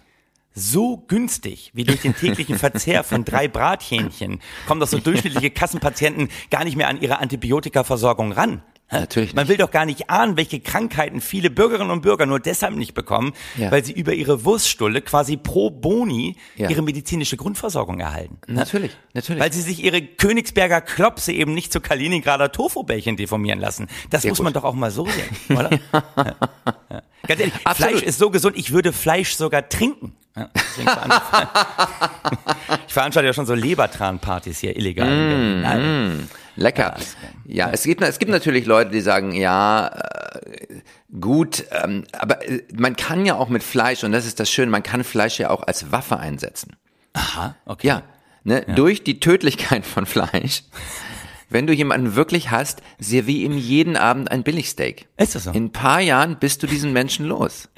so 0.56 0.98
günstig 1.08 1.72
wie 1.74 1.84
durch 1.84 2.02
den 2.02 2.16
täglichen 2.16 2.58
Verzehr 2.58 3.04
von 3.04 3.26
drei 3.26 3.48
Brathähnchen 3.50 4.40
kommen 4.68 4.80
doch 4.80 4.88
so 4.88 5.00
durchschnittliche 5.00 5.52
Kassenpatienten 5.52 6.30
gar 6.50 6.64
nicht 6.64 6.78
mehr 6.78 6.88
an 6.88 7.00
ihre 7.02 7.20
Antibiotikaversorgung 7.20 8.32
ran. 8.32 8.64
Natürlich 8.92 9.34
Man 9.34 9.48
will 9.48 9.58
doch 9.58 9.72
gar 9.72 9.86
nicht 9.86 10.12
ahnen, 10.12 10.38
welche 10.38 10.60
Krankheiten 10.60 11.20
viele 11.20 11.50
Bürgerinnen 11.50 11.90
und 11.90 12.02
Bürger 12.02 12.28
nur 12.28 12.40
deshalb 12.40 12.76
nicht 12.76 12.94
bekommen, 12.94 13.34
Ja. 13.58 13.72
weil 13.72 13.84
sie 13.84 13.92
über 13.92 14.14
ihre 14.14 14.46
Wurststulle 14.46 15.02
quasi 15.02 15.38
pro 15.38 15.72
Boni 15.72 16.36
Ja. 16.56 16.70
ihre 16.70 16.84
medizinische 16.84 17.36
Grundversorgung 17.36 18.00
erhalten. 18.00 18.38
Natürlich, 18.46 18.92
natürlich. 19.16 19.42
Weil 19.42 19.52
sie 19.52 19.62
sich 19.64 19.84
ihre 19.84 20.04
Königsberger 20.04 20.82
Klopse 20.82 21.34
eben 21.34 21.56
nicht 21.56 21.74
zu 21.74 21.82
Kaliningrader 21.82 22.52
Tofu-Bällchen 22.52 23.18
deformieren 23.18 23.60
lassen. 23.60 23.88
Das 24.12 24.22
Sehr 24.22 24.30
muss 24.30 24.38
gut. 24.38 24.44
man 24.46 24.54
doch 24.54 24.64
auch 24.64 24.76
mal 24.76 24.92
so 24.92 25.06
sehen, 25.08 25.36
oder? 25.58 25.72
Ja. 26.16 27.02
Ganz 27.28 27.40
ehrlich, 27.40 27.54
Absolut. 27.64 27.92
Fleisch 27.92 28.04
ist 28.04 28.20
so 28.20 28.30
gesund, 28.30 28.56
ich 28.56 28.72
würde 28.72 28.94
Fleisch 28.94 29.34
sogar 29.36 29.68
trinken. 29.68 30.16
Ja, 30.36 30.50
ich 32.88 32.94
veranstalte 32.94 33.28
ja 33.28 33.34
schon 33.34 33.46
so 33.46 33.54
Lebertran-Partys 33.54 34.60
hier 34.60 34.76
illegal. 34.76 35.08
Berlin. 35.08 35.62
Nein. 35.62 36.30
Lecker. 36.58 36.96
Ja, 37.46 37.70
es 37.72 37.84
gibt, 37.84 38.02
es 38.02 38.20
gibt 38.20 38.32
natürlich 38.32 38.66
Leute, 38.66 38.92
die 38.92 39.02
sagen, 39.02 39.34
ja, 39.34 39.88
äh, 39.88 40.82
gut, 41.20 41.66
ähm, 41.72 42.06
aber 42.18 42.48
äh, 42.48 42.64
man 42.74 42.96
kann 42.96 43.26
ja 43.26 43.36
auch 43.36 43.50
mit 43.50 43.64
Fleisch, 43.64 44.04
und 44.04 44.12
das 44.12 44.26
ist 44.26 44.40
das 44.40 44.50
Schöne, 44.50 44.72
man 44.72 44.84
kann 44.84 45.04
Fleisch 45.04 45.40
ja 45.40 45.50
auch 45.50 45.64
als 45.64 45.92
Waffe 45.92 46.18
einsetzen. 46.18 46.76
Aha, 47.14 47.56
okay. 47.66 47.88
Ja, 47.88 48.04
ne, 48.44 48.66
durch 48.76 49.04
die 49.04 49.20
Tödlichkeit 49.20 49.86
von 49.86 50.06
Fleisch. 50.06 50.64
Wenn 51.50 51.68
du 51.68 51.74
jemanden 51.74 52.16
wirklich 52.16 52.52
hast, 52.52 52.82
servier 53.00 53.46
ihm 53.46 53.58
jeden 53.58 53.96
Abend 53.96 54.32
ein 54.32 54.44
Billigsteak. 54.44 55.08
Ist 55.18 55.36
das 55.36 55.46
so? 55.46 55.52
In 55.52 55.66
ein 55.66 55.72
paar 55.72 56.02
Jahren 56.02 56.38
bist 56.40 56.64
du 56.64 56.68
diesen 56.68 56.92
Menschen 56.92 57.26
los. 57.26 57.70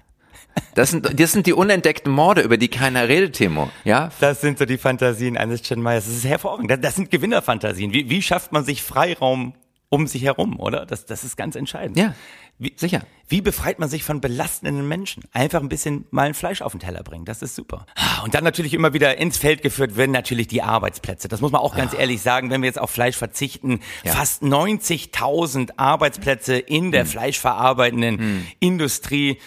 Das 0.75 0.91
sind, 0.91 1.19
das 1.19 1.31
sind 1.31 1.47
die 1.47 1.53
unentdeckten 1.53 2.11
Morde, 2.11 2.41
über 2.41 2.57
die 2.57 2.67
keiner 2.67 3.07
redet, 3.07 3.35
Timo. 3.35 3.69
Ja, 3.83 4.11
Das 4.19 4.41
sind 4.41 4.59
so 4.59 4.65
die 4.65 4.77
Fantasien 4.77 5.37
eines 5.37 5.61
Chen 5.63 5.81
Meyers. 5.81 6.05
Das 6.05 6.15
ist 6.15 6.25
hervorragend. 6.25 6.69
Das, 6.69 6.79
das 6.81 6.95
sind 6.95 7.09
Gewinnerfantasien. 7.11 7.93
Wie, 7.93 8.09
wie 8.09 8.21
schafft 8.21 8.51
man 8.51 8.63
sich 8.63 8.83
Freiraum 8.83 9.53
um 9.89 10.05
sich 10.05 10.23
herum, 10.23 10.59
oder? 10.59 10.85
Das, 10.85 11.05
das 11.05 11.23
ist 11.23 11.37
ganz 11.37 11.55
entscheidend. 11.55 11.97
Ja, 11.97 12.13
wie, 12.59 12.73
sicher. 12.75 13.01
Wie 13.29 13.41
befreit 13.41 13.79
man 13.79 13.87
sich 13.87 14.03
von 14.03 14.19
belastenden 14.19 14.87
Menschen? 14.87 15.23
Einfach 15.31 15.61
ein 15.61 15.69
bisschen 15.69 16.05
mal 16.11 16.27
ein 16.27 16.33
Fleisch 16.33 16.61
auf 16.61 16.73
den 16.73 16.79
Teller 16.81 17.03
bringen. 17.03 17.23
Das 17.23 17.41
ist 17.41 17.55
super. 17.55 17.85
Ah, 17.95 18.23
Und 18.23 18.33
dann 18.35 18.43
natürlich 18.43 18.73
immer 18.73 18.93
wieder 18.93 19.17
ins 19.17 19.37
Feld 19.37 19.61
geführt 19.61 19.95
werden 19.95 20.11
natürlich 20.11 20.47
die 20.47 20.61
Arbeitsplätze. 20.61 21.27
Das 21.29 21.39
muss 21.39 21.51
man 21.51 21.61
auch 21.61 21.75
ganz 21.75 21.93
ehrlich 21.93 22.21
sagen, 22.21 22.49
wenn 22.49 22.61
wir 22.61 22.67
jetzt 22.67 22.79
auf 22.79 22.89
Fleisch 22.89 23.15
verzichten. 23.15 23.79
Ja. 24.03 24.11
Fast 24.13 24.43
90.000 24.43 25.71
Arbeitsplätze 25.77 26.57
in 26.57 26.91
der 26.91 27.05
fleischverarbeitenden 27.05 28.45
Industrie. 28.59 29.39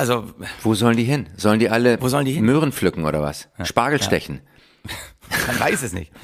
Also 0.00 0.24
Wo 0.62 0.74
sollen 0.74 0.96
die 0.96 1.04
hin? 1.04 1.28
Sollen 1.36 1.58
die 1.60 1.68
alle 1.68 2.00
Wo 2.00 2.08
sollen 2.08 2.24
die 2.24 2.32
hin? 2.32 2.42
Möhren 2.46 2.72
pflücken 2.72 3.04
oder 3.04 3.20
was? 3.20 3.48
Spargel 3.64 4.02
stechen? 4.02 4.40
Man 5.46 5.60
weiß 5.60 5.82
es 5.82 5.92
nicht. 5.92 6.10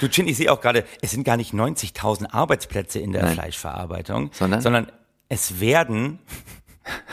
Du, 0.00 0.08
Chin, 0.08 0.26
ich 0.26 0.36
sehe 0.38 0.50
auch 0.52 0.60
gerade, 0.60 0.84
es 1.02 1.12
sind 1.12 1.22
gar 1.22 1.36
nicht 1.36 1.54
90.000 1.54 2.32
Arbeitsplätze 2.32 2.98
in 2.98 3.12
der 3.12 3.22
Nein. 3.22 3.34
Fleischverarbeitung, 3.34 4.30
Sondern? 4.32 4.60
sondern 4.60 4.92
es 5.28 5.60
werden, 5.60 6.18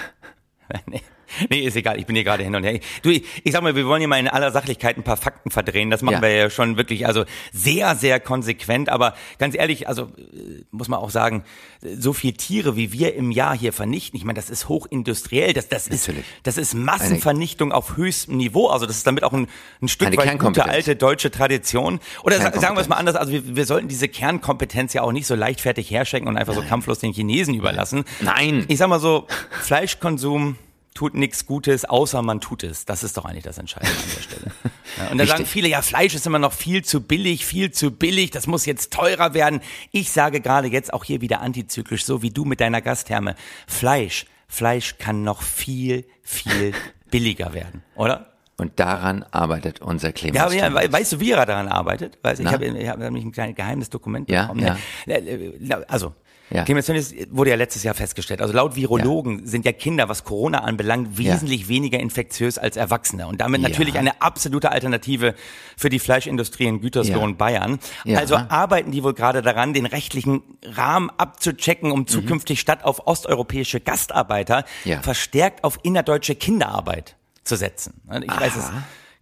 nee, 0.87 1.01
nee, 1.49 1.59
ist 1.61 1.75
egal, 1.75 1.99
ich 1.99 2.05
bin 2.05 2.15
hier 2.15 2.23
gerade 2.23 2.43
hin 2.43 2.55
und 2.55 2.63
her. 2.63 2.79
Du, 3.01 3.09
ich, 3.09 3.23
ich 3.43 3.51
sag 3.51 3.61
mal, 3.63 3.75
wir 3.75 3.85
wollen 3.87 3.99
hier 3.99 4.07
mal 4.07 4.19
in 4.19 4.27
aller 4.27 4.51
Sachlichkeit 4.51 4.97
ein 4.97 5.03
paar 5.03 5.17
Fakten 5.17 5.51
verdrehen. 5.51 5.89
Das 5.89 6.01
machen 6.01 6.15
Ja. 6.15 6.21
wir 6.21 6.33
ja 6.35 6.49
schon 6.49 6.77
wirklich, 6.77 7.05
also 7.07 7.25
sehr, 7.51 7.95
sehr 7.95 8.19
konsequent. 8.19 8.89
Aber 8.89 9.13
ganz 9.39 9.55
ehrlich, 9.55 9.87
also 9.87 10.03
äh, 10.03 10.63
muss 10.71 10.87
man 10.87 10.99
auch 10.99 11.09
sagen, 11.09 11.43
so 11.81 12.13
viel 12.13 12.33
Tiere, 12.33 12.75
wie 12.77 12.91
wir 12.93 13.13
im 13.15 13.31
Jahr 13.31 13.57
hier 13.57 13.73
vernichten, 13.73 14.17
ich 14.17 14.23
meine, 14.25 14.37
das 14.37 14.49
ist 14.49 14.69
hochindustriell, 14.69 15.53
das, 15.53 15.67
das 15.69 15.87
ist, 15.87 16.09
das 16.43 16.57
ist 16.57 16.73
Massenvernichtung 16.73 17.71
auf 17.71 17.97
höchstem 17.97 18.37
Niveau. 18.37 18.67
Also 18.67 18.85
das 18.85 18.97
ist 18.97 19.07
damit 19.07 19.23
auch 19.23 19.33
ein, 19.33 19.47
ein 19.81 19.87
Stück 19.87 20.07
Eine 20.07 20.17
weit 20.17 20.39
gute 20.39 20.65
alte 20.65 20.95
deutsche 20.95 21.29
Tradition. 21.31 21.99
Oder 22.23 22.37
sa- 22.39 22.57
sagen 22.59 22.75
wir 22.75 22.81
es 22.81 22.87
mal 22.87 22.95
anders, 22.95 23.15
also 23.15 23.31
wir, 23.31 23.55
wir 23.55 23.65
sollten 23.65 23.87
diese 23.87 24.07
Kernkompetenz 24.07 24.93
ja 24.93 25.01
auch 25.01 25.11
nicht 25.11 25.27
so 25.27 25.35
leichtfertig 25.35 25.91
herschenken 25.91 26.27
und 26.29 26.37
einfach 26.37 26.53
so 26.53 26.61
kampflos 26.61 26.99
den 26.99 27.11
Chinesen 27.13 27.53
überlassen. 27.53 28.05
Nein. 28.21 28.65
Ich 28.69 28.77
sag 28.77 28.87
mal 28.87 28.99
so, 28.99 29.27
Fleischkonsum 29.61 30.55
tut 30.93 31.13
nichts 31.15 31.45
Gutes, 31.45 31.85
außer 31.85 32.21
man 32.21 32.39
tut 32.41 32.63
es. 32.63 32.85
Das 32.85 33.03
ist 33.03 33.17
doch 33.17 33.25
eigentlich 33.25 33.43
das 33.43 33.57
Entscheidende 33.57 33.95
an 33.97 34.09
der 34.15 34.21
Stelle. 34.21 34.51
Ja, 34.97 35.07
und 35.11 35.17
da 35.17 35.25
sagen 35.25 35.45
viele, 35.45 35.67
ja, 35.67 35.81
Fleisch 35.81 36.13
ist 36.15 36.25
immer 36.27 36.39
noch 36.39 36.53
viel 36.53 36.83
zu 36.83 37.01
billig, 37.01 37.45
viel 37.45 37.71
zu 37.71 37.91
billig, 37.91 38.31
das 38.31 38.47
muss 38.47 38.65
jetzt 38.65 38.93
teurer 38.93 39.33
werden. 39.33 39.61
Ich 39.91 40.11
sage 40.11 40.41
gerade 40.41 40.67
jetzt 40.67 40.93
auch 40.93 41.03
hier 41.03 41.21
wieder 41.21 41.41
antizyklisch, 41.41 42.05
so 42.05 42.21
wie 42.21 42.29
du 42.31 42.45
mit 42.45 42.59
deiner 42.61 42.81
Gastherme. 42.81 43.35
Fleisch, 43.67 44.25
Fleisch 44.47 44.97
kann 44.97 45.23
noch 45.23 45.41
viel, 45.41 46.05
viel 46.21 46.73
billiger 47.11 47.53
werden, 47.53 47.83
oder? 47.95 48.29
Und 48.55 48.79
daran 48.79 49.23
arbeitet 49.31 49.81
unser 49.81 50.11
Clemens. 50.13 50.53
Ja, 50.53 50.69
ja, 50.69 50.91
weißt 50.91 51.13
du, 51.13 51.19
wie 51.19 51.31
er 51.31 51.43
daran 51.45 51.67
arbeitet? 51.67 52.19
Weißt, 52.21 52.39
ich 52.39 52.45
habe 52.45 52.87
hab 52.87 52.99
nämlich 52.99 53.25
ein 53.25 53.31
kleines 53.31 53.55
geheimes 53.55 53.89
Dokument 53.89 54.29
Ja, 54.29 54.43
bekommen. 54.43 54.63
ja. 54.63 54.77
Ne? 55.07 55.13
Äh, 55.17 55.73
Also, 55.87 56.13
Ja. 56.49 56.63
Clemens 56.65 56.87
wurde 57.31 57.49
ja 57.49 57.55
letztes 57.55 57.83
Jahr 57.83 57.95
festgestellt. 57.95 58.41
Also 58.41 58.53
laut 58.53 58.75
Virologen 58.75 59.47
sind 59.47 59.65
ja 59.65 59.71
Kinder, 59.71 60.09
was 60.09 60.23
Corona 60.23 60.59
anbelangt, 60.59 61.17
wesentlich 61.17 61.67
weniger 61.67 61.99
infektiös 61.99 62.57
als 62.57 62.77
Erwachsene. 62.77 63.25
Und 63.27 63.41
damit 63.41 63.61
Ja. 63.61 63.69
natürlich 63.69 63.97
eine 63.97 64.21
absolute 64.21 64.71
Alternative 64.71 65.33
für 65.77 65.89
die 65.89 65.99
Fleischindustrie 65.99 66.65
in 66.65 66.81
Gütersloh 66.81 67.17
Ja. 67.19 67.23
und 67.23 67.37
Bayern. 67.37 67.79
Ja. 68.05 68.19
Also 68.19 68.35
arbeiten 68.35 68.91
die 68.91 69.03
wohl 69.03 69.13
gerade 69.13 69.41
daran, 69.41 69.73
den 69.73 69.85
rechtlichen 69.85 70.43
Rahmen 70.63 71.09
abzuchecken, 71.17 71.91
um 71.91 72.07
zukünftig 72.07 72.59
statt 72.59 72.83
auf 72.83 73.07
osteuropäische 73.07 73.79
Gastarbeiter 73.79 74.65
Mhm. 74.83 74.91
Ja. 74.91 75.01
verstärkt 75.01 75.63
auf 75.63 75.79
innerdeutsche 75.83 76.35
Kinderarbeit 76.35 77.15
zu 77.43 77.55
setzen. 77.55 77.93
Ich 78.21 78.29
weiß 78.39 78.55
es. 78.57 78.71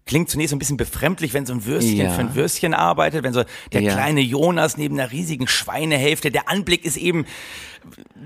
Klingt 0.06 0.30
zunächst 0.30 0.50
so 0.50 0.56
ein 0.56 0.60
bisschen 0.60 0.78
befremdlich, 0.78 1.34
wenn 1.34 1.46
so 1.46 1.54
ein 1.54 1.66
Würstchen 1.66 1.98
Ja. 2.06 2.10
für 2.10 2.22
ein 2.22 2.36
Würstchen 2.36 2.74
arbeitet, 2.74 3.24
wenn 3.24 3.34
so 3.34 3.44
der 3.72 3.82
Ja. 3.82 3.94
kleine 3.94 4.22
Jonas 4.22 4.76
neben 4.78 5.00
einer 5.00 5.12
riesigen 5.12 5.48
Schweinehälfte, 5.48 6.32
der 6.32 6.50
Anblick 6.50 6.86
ist 6.86 6.98
eben 6.98 7.26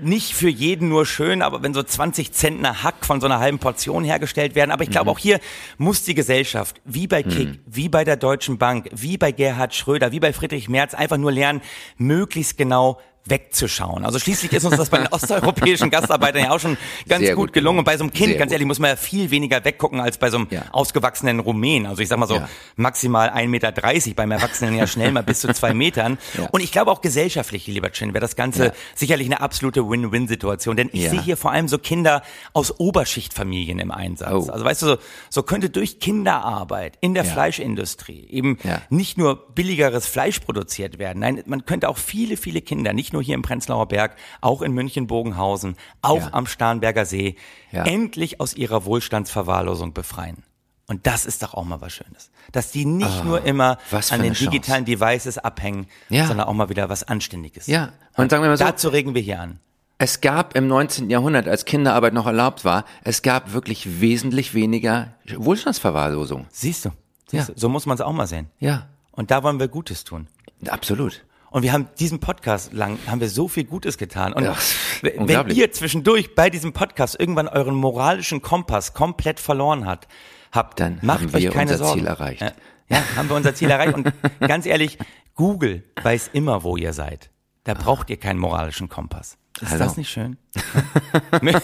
nicht 0.02 0.34
für 0.34 0.48
jeden 0.50 0.88
nur 0.88 1.06
schön, 1.06 1.40
aber 1.42 1.62
wenn 1.62 1.72
so 1.74 1.82
20 1.82 2.32
Zentner 2.32 2.82
Hack 2.82 3.04
von 3.06 3.20
so 3.20 3.26
einer 3.26 3.38
halben 3.40 3.58
Portion 3.58 4.04
hergestellt 4.04 4.54
werden. 4.54 4.70
Aber 4.70 4.84
ich 4.84 4.90
glaube, 4.90 5.10
auch 5.10 5.18
hier 5.18 5.40
muss 5.78 6.02
die 6.02 6.14
Gesellschaft, 6.14 6.80
wie 6.84 7.06
bei 7.06 7.22
Kick, 7.22 7.60
wie 7.66 7.88
bei 7.88 8.04
der 8.04 8.16
Deutschen 8.16 8.58
Bank, 8.58 8.88
wie 8.92 9.16
bei 9.16 9.32
Gerhard 9.32 9.74
Schröder, 9.74 10.12
wie 10.12 10.20
bei 10.20 10.32
Friedrich 10.34 10.68
Merz, 10.68 10.92
einfach 10.94 11.16
nur 11.16 11.32
lernen, 11.32 11.62
möglichst 11.96 12.58
genau 12.58 13.00
wegzuschauen. 13.28 14.04
Also 14.04 14.18
schließlich 14.18 14.52
ist 14.52 14.64
uns 14.64 14.76
das 14.76 14.88
bei 14.90 14.98
den 14.98 15.06
osteuropäischen 15.10 15.90
Gastarbeitern 15.90 16.44
ja 16.44 16.50
auch 16.50 16.60
schon 16.60 16.76
ganz 17.08 17.26
gut 17.28 17.36
gut 17.36 17.52
gelungen. 17.52 17.78
Und 17.80 17.84
bei 17.84 17.96
so 17.96 18.04
einem 18.04 18.12
Kind, 18.12 18.30
Sehr 18.30 18.38
ganz 18.38 18.50
ehrlich, 18.52 18.66
muss 18.66 18.78
man 18.78 18.90
ja 18.90 18.96
viel 18.96 19.30
weniger 19.30 19.64
weggucken 19.64 20.00
als 20.00 20.18
bei 20.18 20.30
so 20.30 20.38
einem 20.38 20.46
Ja. 20.50 20.64
ausgewachsenen 20.72 21.38
Rumänen. 21.40 21.86
Also 21.86 22.02
ich 22.02 22.08
sag 22.08 22.18
mal 22.18 22.26
so 22.26 22.36
Ja. 22.36 22.48
maximal 22.76 23.28
1,30 23.30 23.48
Meter, 23.48 24.14
beim 24.16 24.30
Erwachsenen 24.30 24.74
ja 24.76 24.86
schnell 24.86 25.12
mal 25.12 25.22
bis 25.22 25.40
zu 25.40 25.52
zwei 25.52 25.74
Metern. 25.74 26.18
Ja. 26.36 26.48
Und 26.50 26.62
ich 26.62 26.72
glaube 26.72 26.90
auch 26.90 27.02
gesellschaftlich, 27.02 27.66
lieber 27.66 27.90
Chin, 27.92 28.14
wäre 28.14 28.20
das 28.22 28.36
Ganze 28.36 28.72
sicherlich 28.94 29.26
eine 29.26 29.40
absolute 29.40 29.88
Win-Win-Situation. 29.88 30.76
Denn 30.76 30.88
ich 30.92 31.08
sehe 31.10 31.22
hier 31.22 31.36
vor 31.36 31.52
allem 31.52 31.68
so 31.68 31.78
Kinder 31.78 32.22
aus 32.54 32.80
Oberschichtfamilien 32.80 33.78
im 33.78 33.90
Einsatz. 33.90 34.32
Oh. 34.48 34.50
Also 34.50 34.64
weißt 34.64 34.82
du, 34.82 34.86
so, 34.86 34.96
so 35.30 35.42
könnte 35.42 35.68
durch 35.70 36.00
Kinderarbeit 36.00 36.96
in 37.00 37.14
der. 37.14 37.26
Fleischindustrie 37.26 38.26
eben 38.30 38.58
nicht 38.88 39.18
nur 39.18 39.48
billigeres 39.54 40.06
Fleisch 40.06 40.38
produziert 40.40 40.98
werden. 40.98 41.18
Nein, 41.20 41.42
man 41.46 41.66
könnte 41.66 41.88
auch 41.88 41.98
viele, 41.98 42.36
viele 42.36 42.60
Kinder, 42.62 42.92
nicht 42.92 43.12
nur 43.16 43.22
hier 43.22 43.34
im 43.34 43.40
Prenzlauer 43.42 43.88
Berg, 43.88 44.14
auch 44.42 44.60
in 44.60 44.72
München-Bogenhausen, 44.72 45.76
auch 46.02 46.20
Ja. 46.20 46.28
am 46.34 46.46
Starnberger 46.46 47.06
See, 47.06 47.36
Ja. 47.72 47.84
endlich 47.84 48.40
aus 48.40 48.52
ihrer 48.54 48.84
Wohlstandsverwahrlosung 48.84 49.94
befreien. 49.94 50.42
Und 50.86 51.06
das 51.06 51.24
ist 51.26 51.42
doch 51.42 51.54
auch 51.54 51.64
mal 51.64 51.80
was 51.80 51.94
Schönes. 51.94 52.30
Dass 52.52 52.70
die 52.70 52.84
nicht 52.84 53.24
nur 53.24 53.42
immer 53.44 53.78
an 54.10 54.22
den 54.22 54.34
digitalen 54.34 54.84
Devices 54.84 55.38
abhängen, 55.38 55.86
Ja. 56.10 56.26
sondern 56.26 56.46
auch 56.46 56.52
mal 56.52 56.68
wieder 56.68 56.88
was 56.90 57.02
Anständiges. 57.04 57.66
Ja, 57.66 57.92
und 58.16 58.30
sagen 58.30 58.42
wir 58.44 58.50
mal 58.50 58.56
so, 58.58 58.64
Dazu 58.64 58.88
regen 58.90 59.14
wir 59.14 59.22
hier 59.22 59.40
an. 59.40 59.58
es 59.98 60.20
gab 60.20 60.54
im 60.54 60.68
19. 60.68 61.08
Jahrhundert, 61.10 61.48
als 61.48 61.64
Kinderarbeit 61.64 62.12
noch 62.12 62.26
erlaubt 62.26 62.64
war, 62.66 62.84
es 63.02 63.22
gab 63.22 63.52
wirklich 63.54 64.00
wesentlich 64.00 64.52
weniger 64.54 65.14
Wohlstandsverwahrlosung. 65.34 66.46
Siehst 66.50 66.84
du? 66.84 66.90
Siehst 67.28 67.48
Ja. 67.48 67.54
du? 67.54 67.58
So 67.60 67.68
muss 67.70 67.86
man 67.86 67.94
es 67.96 68.00
auch 68.00 68.12
mal 68.12 68.26
sehen. 68.26 68.50
Ja, 68.60 68.86
Und 69.12 69.30
da 69.30 69.42
wollen 69.42 69.58
wir 69.58 69.68
Gutes 69.68 70.04
tun. 70.04 70.28
absolut. 70.68 71.24
Und 71.50 71.62
wir 71.62 71.72
haben 71.72 71.88
diesen 71.98 72.20
Podcast 72.20 72.72
lang, 72.72 72.98
haben 73.06 73.20
wir 73.20 73.30
so 73.30 73.48
viel 73.48 73.64
Gutes 73.64 73.96
getan. 73.98 74.32
Und 74.32 74.44
Ja, 74.44 74.56
wenn 75.02 75.48
ihr 75.50 75.72
zwischendurch 75.72 76.34
bei 76.34 76.50
diesem 76.50 76.72
Podcast 76.72 77.18
irgendwann 77.18 77.48
euren 77.48 77.74
moralischen 77.74 78.42
Kompass 78.42 78.92
komplett 78.94 79.40
verloren 79.40 79.86
hat, 79.86 80.06
habt, 80.52 80.80
Dann 80.80 80.98
macht 81.02 81.20
haben 81.22 81.34
euch 81.34 81.42
wir 81.42 81.50
keine 81.50 81.72
unser 81.72 81.84
Sorgen. 81.84 82.00
Ziel 82.00 82.08
erreicht. 82.08 82.40
Ja, 82.42 82.52
ja, 82.88 82.98
haben 83.16 83.28
wir 83.28 83.36
unser 83.36 83.54
Ziel 83.54 83.70
erreicht. 83.70 83.94
Und 83.94 84.12
ganz 84.40 84.66
ehrlich, 84.66 84.98
Google 85.34 85.84
weiß 86.02 86.30
immer, 86.32 86.62
wo 86.62 86.76
ihr 86.76 86.92
seid. 86.92 87.30
Da 87.64 87.74
braucht 87.74 88.10
ihr 88.10 88.16
keinen 88.18 88.38
moralischen 88.38 88.88
Kompass. 88.88 89.36
Ist 89.60 89.70
Hallo. 89.70 89.84
das 89.84 89.96
nicht 89.96 90.10
schön? 90.10 90.36
Mö- 91.32 91.60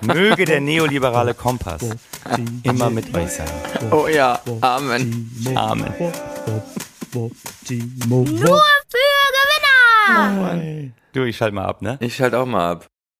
Möge 0.00 0.44
der 0.46 0.60
neoliberale 0.60 1.34
Kompass 1.34 1.82
immer 2.62 2.88
mit 2.90 3.14
euch 3.14 3.28
sein. 3.30 3.46
Oh 3.90 4.08
ja, 4.08 4.40
Amen. 4.62 5.30
Amen. 5.54 5.94
Nur 7.14 7.30
für 7.30 7.74
Gewinner! 10.08 10.90
Du, 11.12 11.22
ich 11.22 11.36
schalte 11.36 11.54
mal 11.54 11.64
ab, 11.64 11.80
ne? 11.80 11.96
Ich 12.00 12.16
schalte 12.16 12.38
auch 12.38 12.46
mal 12.46 12.72
ab. 12.72 12.86